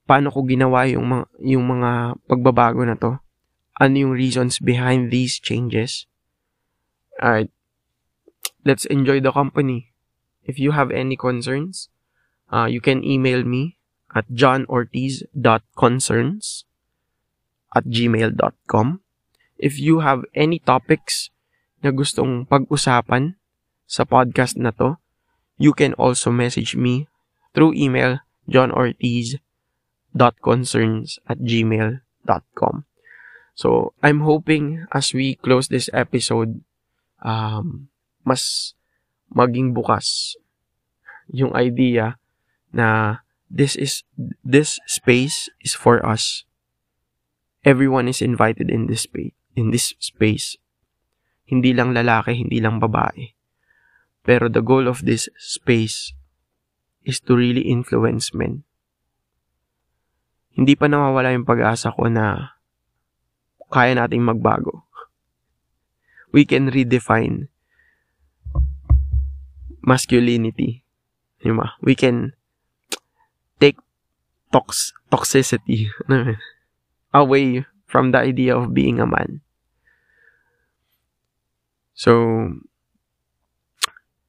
Paano 0.07 0.31
ko 0.35 0.43
ginawa 0.43 0.87
yung 0.91 1.07
mga, 1.11 1.27
yung 1.43 1.65
mga 1.67 1.91
pagbabago 2.27 2.83
na 2.83 2.99
to? 2.99 3.19
Ano 3.79 3.95
yung 3.99 4.15
reasons 4.15 4.59
behind 4.59 5.11
these 5.11 5.39
changes? 5.39 6.07
Alright. 7.21 7.51
Let's 8.65 8.87
enjoy 8.87 9.21
the 9.21 9.33
company. 9.33 9.93
If 10.45 10.59
you 10.59 10.73
have 10.73 10.91
any 10.91 11.17
concerns, 11.17 11.89
uh, 12.53 12.67
you 12.67 12.81
can 12.81 13.05
email 13.05 13.45
me 13.45 13.77
at 14.15 14.29
johnortiz.concerns 14.31 16.65
at 17.75 17.85
gmail.com. 17.85 19.01
If 19.59 19.81
you 19.81 20.01
have 20.01 20.25
any 20.35 20.59
topics 20.59 21.31
na 21.83 21.91
gustong 21.91 22.47
pag-usapan 22.47 23.35
sa 23.87 24.05
podcast 24.05 24.57
na 24.57 24.71
to, 24.77 24.97
you 25.59 25.73
can 25.73 25.95
also 25.97 26.31
message 26.31 26.77
me 26.77 27.09
through 27.55 27.73
email 27.75 28.19
johnortiz.concerns 28.51 31.19
at 31.27 31.39
gmail.com. 31.39 32.85
So, 33.53 33.93
I'm 34.01 34.25
hoping 34.25 34.89
as 34.97 35.13
we 35.13 35.37
close 35.37 35.69
this 35.69 35.93
episode, 35.93 36.65
um, 37.23 37.89
mas 38.27 38.75
maging 39.33 39.73
bukas 39.73 40.37
yung 41.31 41.55
idea 41.57 42.21
na 42.75 43.21
this 43.49 43.79
is 43.79 44.05
this 44.45 44.83
space 44.85 45.49
is 45.65 45.73
for 45.73 46.03
us. 46.05 46.45
Everyone 47.63 48.11
is 48.11 48.21
invited 48.21 48.69
in 48.69 48.91
this 48.91 49.07
space, 49.07 49.33
in 49.55 49.71
this 49.71 49.95
space. 50.03 50.59
Hindi 51.47 51.71
lang 51.71 51.95
lalaki, 51.95 52.35
hindi 52.35 52.59
lang 52.59 52.83
babae. 52.83 53.39
Pero 54.27 54.51
the 54.51 54.63
goal 54.63 54.91
of 54.91 55.07
this 55.07 55.31
space 55.39 56.15
is 57.03 57.23
to 57.23 57.39
really 57.39 57.67
influence 57.67 58.35
men. 58.35 58.67
Hindi 60.53 60.75
pa 60.75 60.87
nawawala 60.91 61.35
yung 61.35 61.47
pag-asa 61.47 61.95
ko 61.95 62.07
na 62.11 62.59
kaya 63.73 63.97
nating 63.97 64.23
magbago. 64.23 64.85
We 66.33 66.45
can 66.45 66.73
redefine 66.73 67.49
masculinity. 69.85 70.85
Diba? 71.45 71.77
We 71.83 71.95
can 71.95 72.33
take 73.61 73.77
tox 74.53 74.93
toxicity 75.11 75.93
away 77.15 77.67
from 77.87 78.13
the 78.13 78.19
idea 78.19 78.57
of 78.57 78.73
being 78.73 79.01
a 79.01 79.07
man. 79.07 79.45
So, 81.93 82.57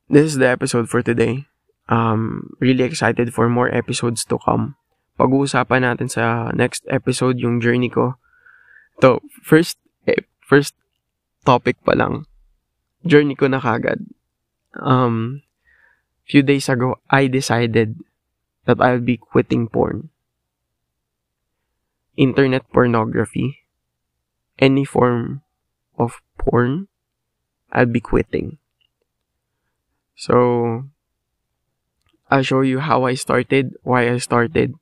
this 0.09 0.25
is 0.27 0.37
the 0.37 0.51
episode 0.51 0.89
for 0.89 1.01
today. 1.01 1.47
Um, 1.87 2.51
really 2.59 2.83
excited 2.83 3.33
for 3.33 3.47
more 3.47 3.71
episodes 3.73 4.25
to 4.25 4.37
come. 4.43 4.75
Pag-uusapan 5.15 5.87
natin 5.87 6.11
sa 6.11 6.51
next 6.51 6.83
episode 6.91 7.39
yung 7.39 7.63
journey 7.63 7.87
ko. 7.87 8.19
To, 8.99 9.23
first, 9.41 9.79
eh, 10.05 10.27
first 10.43 10.75
topic 11.43 11.77
pa 11.83 11.93
lang. 11.93 12.25
Journey 13.03 13.35
ko 13.35 13.47
na 13.51 13.59
kagad. 13.59 14.03
Um, 14.79 15.43
few 16.25 16.41
days 16.41 16.67
ago, 16.71 16.99
I 17.11 17.27
decided 17.27 17.99
that 18.65 18.79
I'll 18.79 19.03
be 19.03 19.19
quitting 19.19 19.67
porn. 19.67 20.09
Internet 22.15 22.69
pornography, 22.71 23.65
any 24.59 24.85
form 24.85 25.41
of 25.99 26.21
porn, 26.37 26.87
I'll 27.71 27.89
be 27.89 27.99
quitting. 27.99 28.57
So, 30.15 30.85
I'll 32.29 32.45
show 32.45 32.61
you 32.61 32.79
how 32.79 33.05
I 33.05 33.13
started, 33.13 33.75
why 33.83 34.09
I 34.09 34.17
started, 34.17 34.73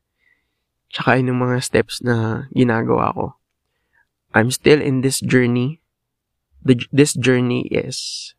tsaka 0.91 1.19
yung 1.19 1.39
mga 1.39 1.63
steps 1.63 2.04
na 2.04 2.47
ginagawa 2.56 3.15
ko. 3.15 3.26
I'm 4.32 4.52
still 4.52 4.80
in 4.80 5.02
this 5.02 5.19
journey. 5.19 5.81
The, 6.62 6.78
this 6.93 7.13
journey 7.13 7.65
is 7.74 8.34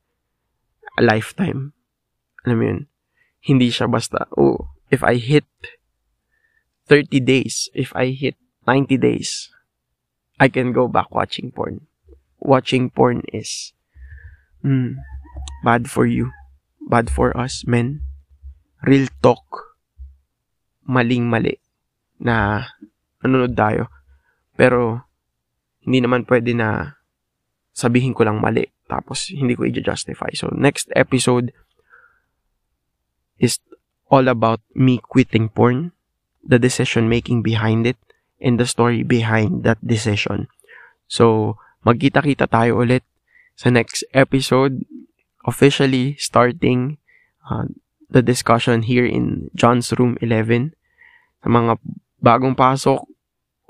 a 0.99 1.03
lifetime. 1.03 1.75
Alam 2.47 2.57
mo 2.59 2.65
yun? 2.65 2.81
Hindi 3.43 3.75
siya 3.75 3.91
basta, 3.91 4.31
oh, 4.39 4.71
if 4.91 5.03
I 5.03 5.19
hit 5.19 5.47
30 6.87 7.19
days, 7.21 7.67
if 7.75 7.91
I 7.97 8.15
hit 8.15 8.39
90 8.67 8.99
days, 8.99 9.51
I 10.39 10.47
can 10.49 10.71
go 10.71 10.87
back 10.87 11.11
watching 11.11 11.51
porn. 11.51 11.87
Watching 12.39 12.91
porn 12.91 13.23
is 13.33 13.73
mm, 14.65 14.99
bad 15.65 15.91
for 15.91 16.07
you. 16.07 16.31
Bad 16.83 17.11
for 17.11 17.35
us, 17.35 17.63
men. 17.67 18.03
Real 18.83 19.07
talk. 19.23 19.43
Maling-mali 20.87 21.63
na 22.19 22.67
nanonood 23.23 23.55
tayo. 23.55 23.87
Pero, 24.59 25.07
hindi 25.83 26.03
naman 26.03 26.27
pwede 26.27 26.55
na 26.55 26.99
sabihin 27.73 28.13
ko 28.13 28.25
lang 28.29 28.41
mali. 28.41 28.69
Tapos, 28.87 29.33
hindi 29.33 29.57
ko 29.57 29.65
i-justify. 29.65 30.33
So, 30.37 30.53
next 30.53 30.93
episode 30.93 31.53
is 33.41 33.59
all 34.13 34.29
about 34.29 34.61
me 34.77 35.01
quitting 35.01 35.49
porn, 35.49 35.97
the 36.45 36.61
decision 36.61 37.09
making 37.09 37.41
behind 37.41 37.89
it, 37.89 37.97
and 38.41 38.61
the 38.61 38.69
story 38.69 39.03
behind 39.03 39.65
that 39.65 39.81
decision. 39.81 40.53
So, 41.09 41.57
magkita-kita 41.85 42.53
tayo 42.53 42.85
ulit 42.85 43.05
sa 43.57 43.73
next 43.73 44.05
episode, 44.13 44.85
officially 45.49 46.17
starting 46.21 46.99
uh, 47.49 47.69
the 48.13 48.21
discussion 48.21 48.85
here 48.85 49.07
in 49.07 49.49
John's 49.57 49.91
Room 49.97 50.21
11. 50.21 50.77
Sa 51.43 51.49
mga 51.49 51.81
bagong 52.21 52.55
pasok, 52.55 53.09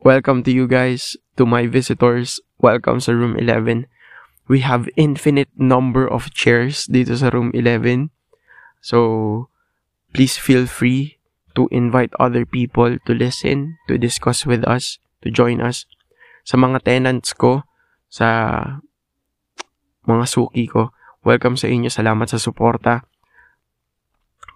welcome 0.03 0.43
to 0.45 0.51
you 0.51 0.67
guys, 0.67 1.17
to 1.37 1.47
my 1.47 1.67
visitors, 1.67 2.39
welcome 2.59 3.01
sa 3.01 3.13
Room 3.13 3.39
11. 3.39 3.87
We 4.47 4.61
have 4.67 4.91
infinite 4.99 5.51
number 5.57 6.07
of 6.07 6.35
chairs 6.35 6.91
dito 6.91 7.15
sa 7.17 7.31
Room 7.31 7.55
11. 7.55 8.11
So, 8.83 9.49
Please 10.13 10.37
feel 10.37 10.69
free 10.69 11.17
to 11.57 11.69
invite 11.73 12.13
other 12.21 12.45
people 12.45 13.01
to 13.09 13.13
listen, 13.17 13.81
to 13.89 13.97
discuss 13.97 14.45
with 14.45 14.61
us, 14.69 15.01
to 15.25 15.33
join 15.33 15.65
us. 15.65 15.89
Sa 16.45 16.61
mga 16.61 16.85
tenants 16.85 17.33
ko, 17.33 17.65
sa 18.13 18.61
mga 20.05 20.25
suki 20.29 20.69
ko, 20.69 20.93
welcome 21.25 21.57
sa 21.57 21.73
inyo. 21.73 21.89
Salamat 21.89 22.29
sa 22.29 22.37
suporta. 22.37 23.09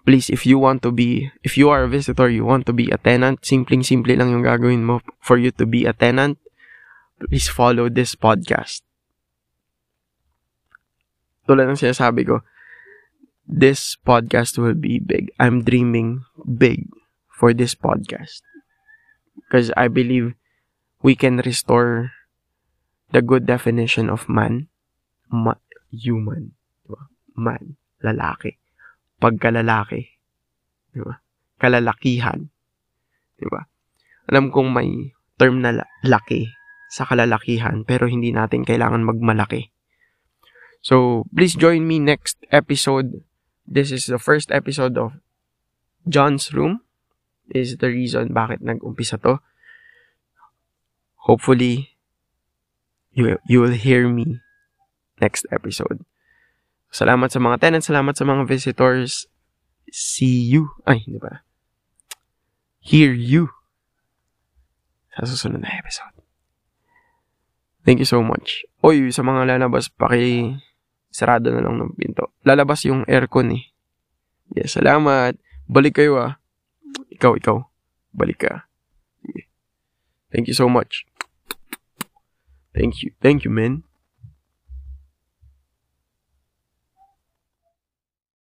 Please, 0.07 0.31
if 0.31 0.47
you 0.47 0.55
want 0.55 0.79
to 0.87 0.91
be, 0.95 1.27
if 1.43 1.59
you 1.59 1.67
are 1.67 1.83
a 1.83 1.91
visitor, 1.91 2.31
you 2.31 2.47
want 2.47 2.63
to 2.63 2.71
be 2.71 2.87
a 2.87 2.97
tenant, 2.97 3.43
simpleng-simple 3.43 4.15
lang 4.15 4.31
yung 4.31 4.47
gagawin 4.47 4.87
mo 4.87 5.03
for 5.19 5.35
you 5.35 5.51
to 5.51 5.67
be 5.67 5.83
a 5.83 5.91
tenant, 5.91 6.39
please 7.19 7.51
follow 7.51 7.91
this 7.91 8.15
podcast. 8.15 8.87
Tulad 11.43 11.67
ng 11.67 11.75
sinasabi 11.75 12.23
ko, 12.23 12.39
this 13.43 13.99
podcast 13.99 14.55
will 14.55 14.79
be 14.79 14.95
big. 14.95 15.27
I'm 15.43 15.67
dreaming 15.67 16.23
big 16.43 16.87
for 17.27 17.51
this 17.51 17.75
podcast. 17.75 18.47
Because 19.35 19.75
I 19.75 19.91
believe 19.91 20.39
we 21.03 21.19
can 21.19 21.43
restore 21.43 22.15
the 23.11 23.19
good 23.19 23.43
definition 23.43 24.07
of 24.07 24.27
man. 24.31 24.71
Ma- 25.27 25.59
human. 25.91 26.55
Diba? 26.87 27.11
Man. 27.35 27.75
Lalaki. 27.99 28.55
Pagkalalaki. 29.17 30.01
Diba? 30.93 31.21
Kalalakihan. 31.57 32.49
Diba? 33.37 33.69
Alam 34.29 34.53
kong 34.53 34.69
may 34.73 35.13
term 35.37 35.61
na 35.61 35.85
laki 36.05 36.49
sa 36.89 37.05
kalalakihan 37.05 37.85
pero 37.85 38.09
hindi 38.09 38.33
natin 38.33 38.65
kailangan 38.65 39.05
magmalaki. 39.05 39.69
So, 40.81 41.25
please 41.33 41.57
join 41.57 41.83
me 41.89 41.97
next 41.97 42.37
episode 42.53 43.27
This 43.67 43.91
is 43.91 44.07
the 44.07 44.17
first 44.17 44.47
episode 44.49 44.95
of 44.95 45.19
John's 46.07 46.55
Room. 46.55 46.87
Is 47.51 47.75
the 47.75 47.91
reason 47.91 48.31
bakit 48.31 48.63
nag-umpisa 48.63 49.19
to. 49.27 49.43
Hopefully, 51.27 51.99
you, 53.11 53.35
you 53.43 53.59
will 53.59 53.75
hear 53.75 54.07
me 54.07 54.39
next 55.19 55.43
episode. 55.51 56.07
Salamat 56.91 57.29
sa 57.29 57.39
mga 57.43 57.59
tenants, 57.59 57.87
salamat 57.91 58.15
sa 58.15 58.25
mga 58.25 58.47
visitors. 58.47 59.27
See 59.91 60.47
you. 60.47 60.71
Ay, 60.87 61.03
hindi 61.03 61.19
ba? 61.19 61.43
Hear 62.83 63.11
you 63.11 63.51
sa 65.17 65.27
susunod 65.27 65.63
na 65.65 65.73
episode. 65.75 66.13
Thank 67.87 68.03
you 68.03 68.09
so 68.09 68.19
much. 68.19 68.67
Oy, 68.83 69.09
sa 69.15 69.23
mga 69.23 69.47
lalabas, 69.47 69.87
paki 69.87 70.59
sarado 71.07 71.49
na 71.49 71.63
lang 71.63 71.79
ng 71.79 71.95
pinto. 71.95 72.35
Lalabas 72.43 72.83
yung 72.85 73.07
aircon 73.07 73.55
eh. 73.55 73.63
Yes, 74.53 74.77
salamat. 74.77 75.39
Balik 75.65 76.03
kayo 76.03 76.19
ah. 76.19 76.37
Ikaw, 77.09 77.39
ikaw. 77.39 77.57
Balik 78.13 78.45
ka. 78.45 78.67
Thank 80.29 80.51
you 80.51 80.55
so 80.55 80.69
much. 80.69 81.07
Thank 82.75 83.01
you. 83.01 83.15
Thank 83.23 83.41
you, 83.41 83.51
man. 83.51 83.86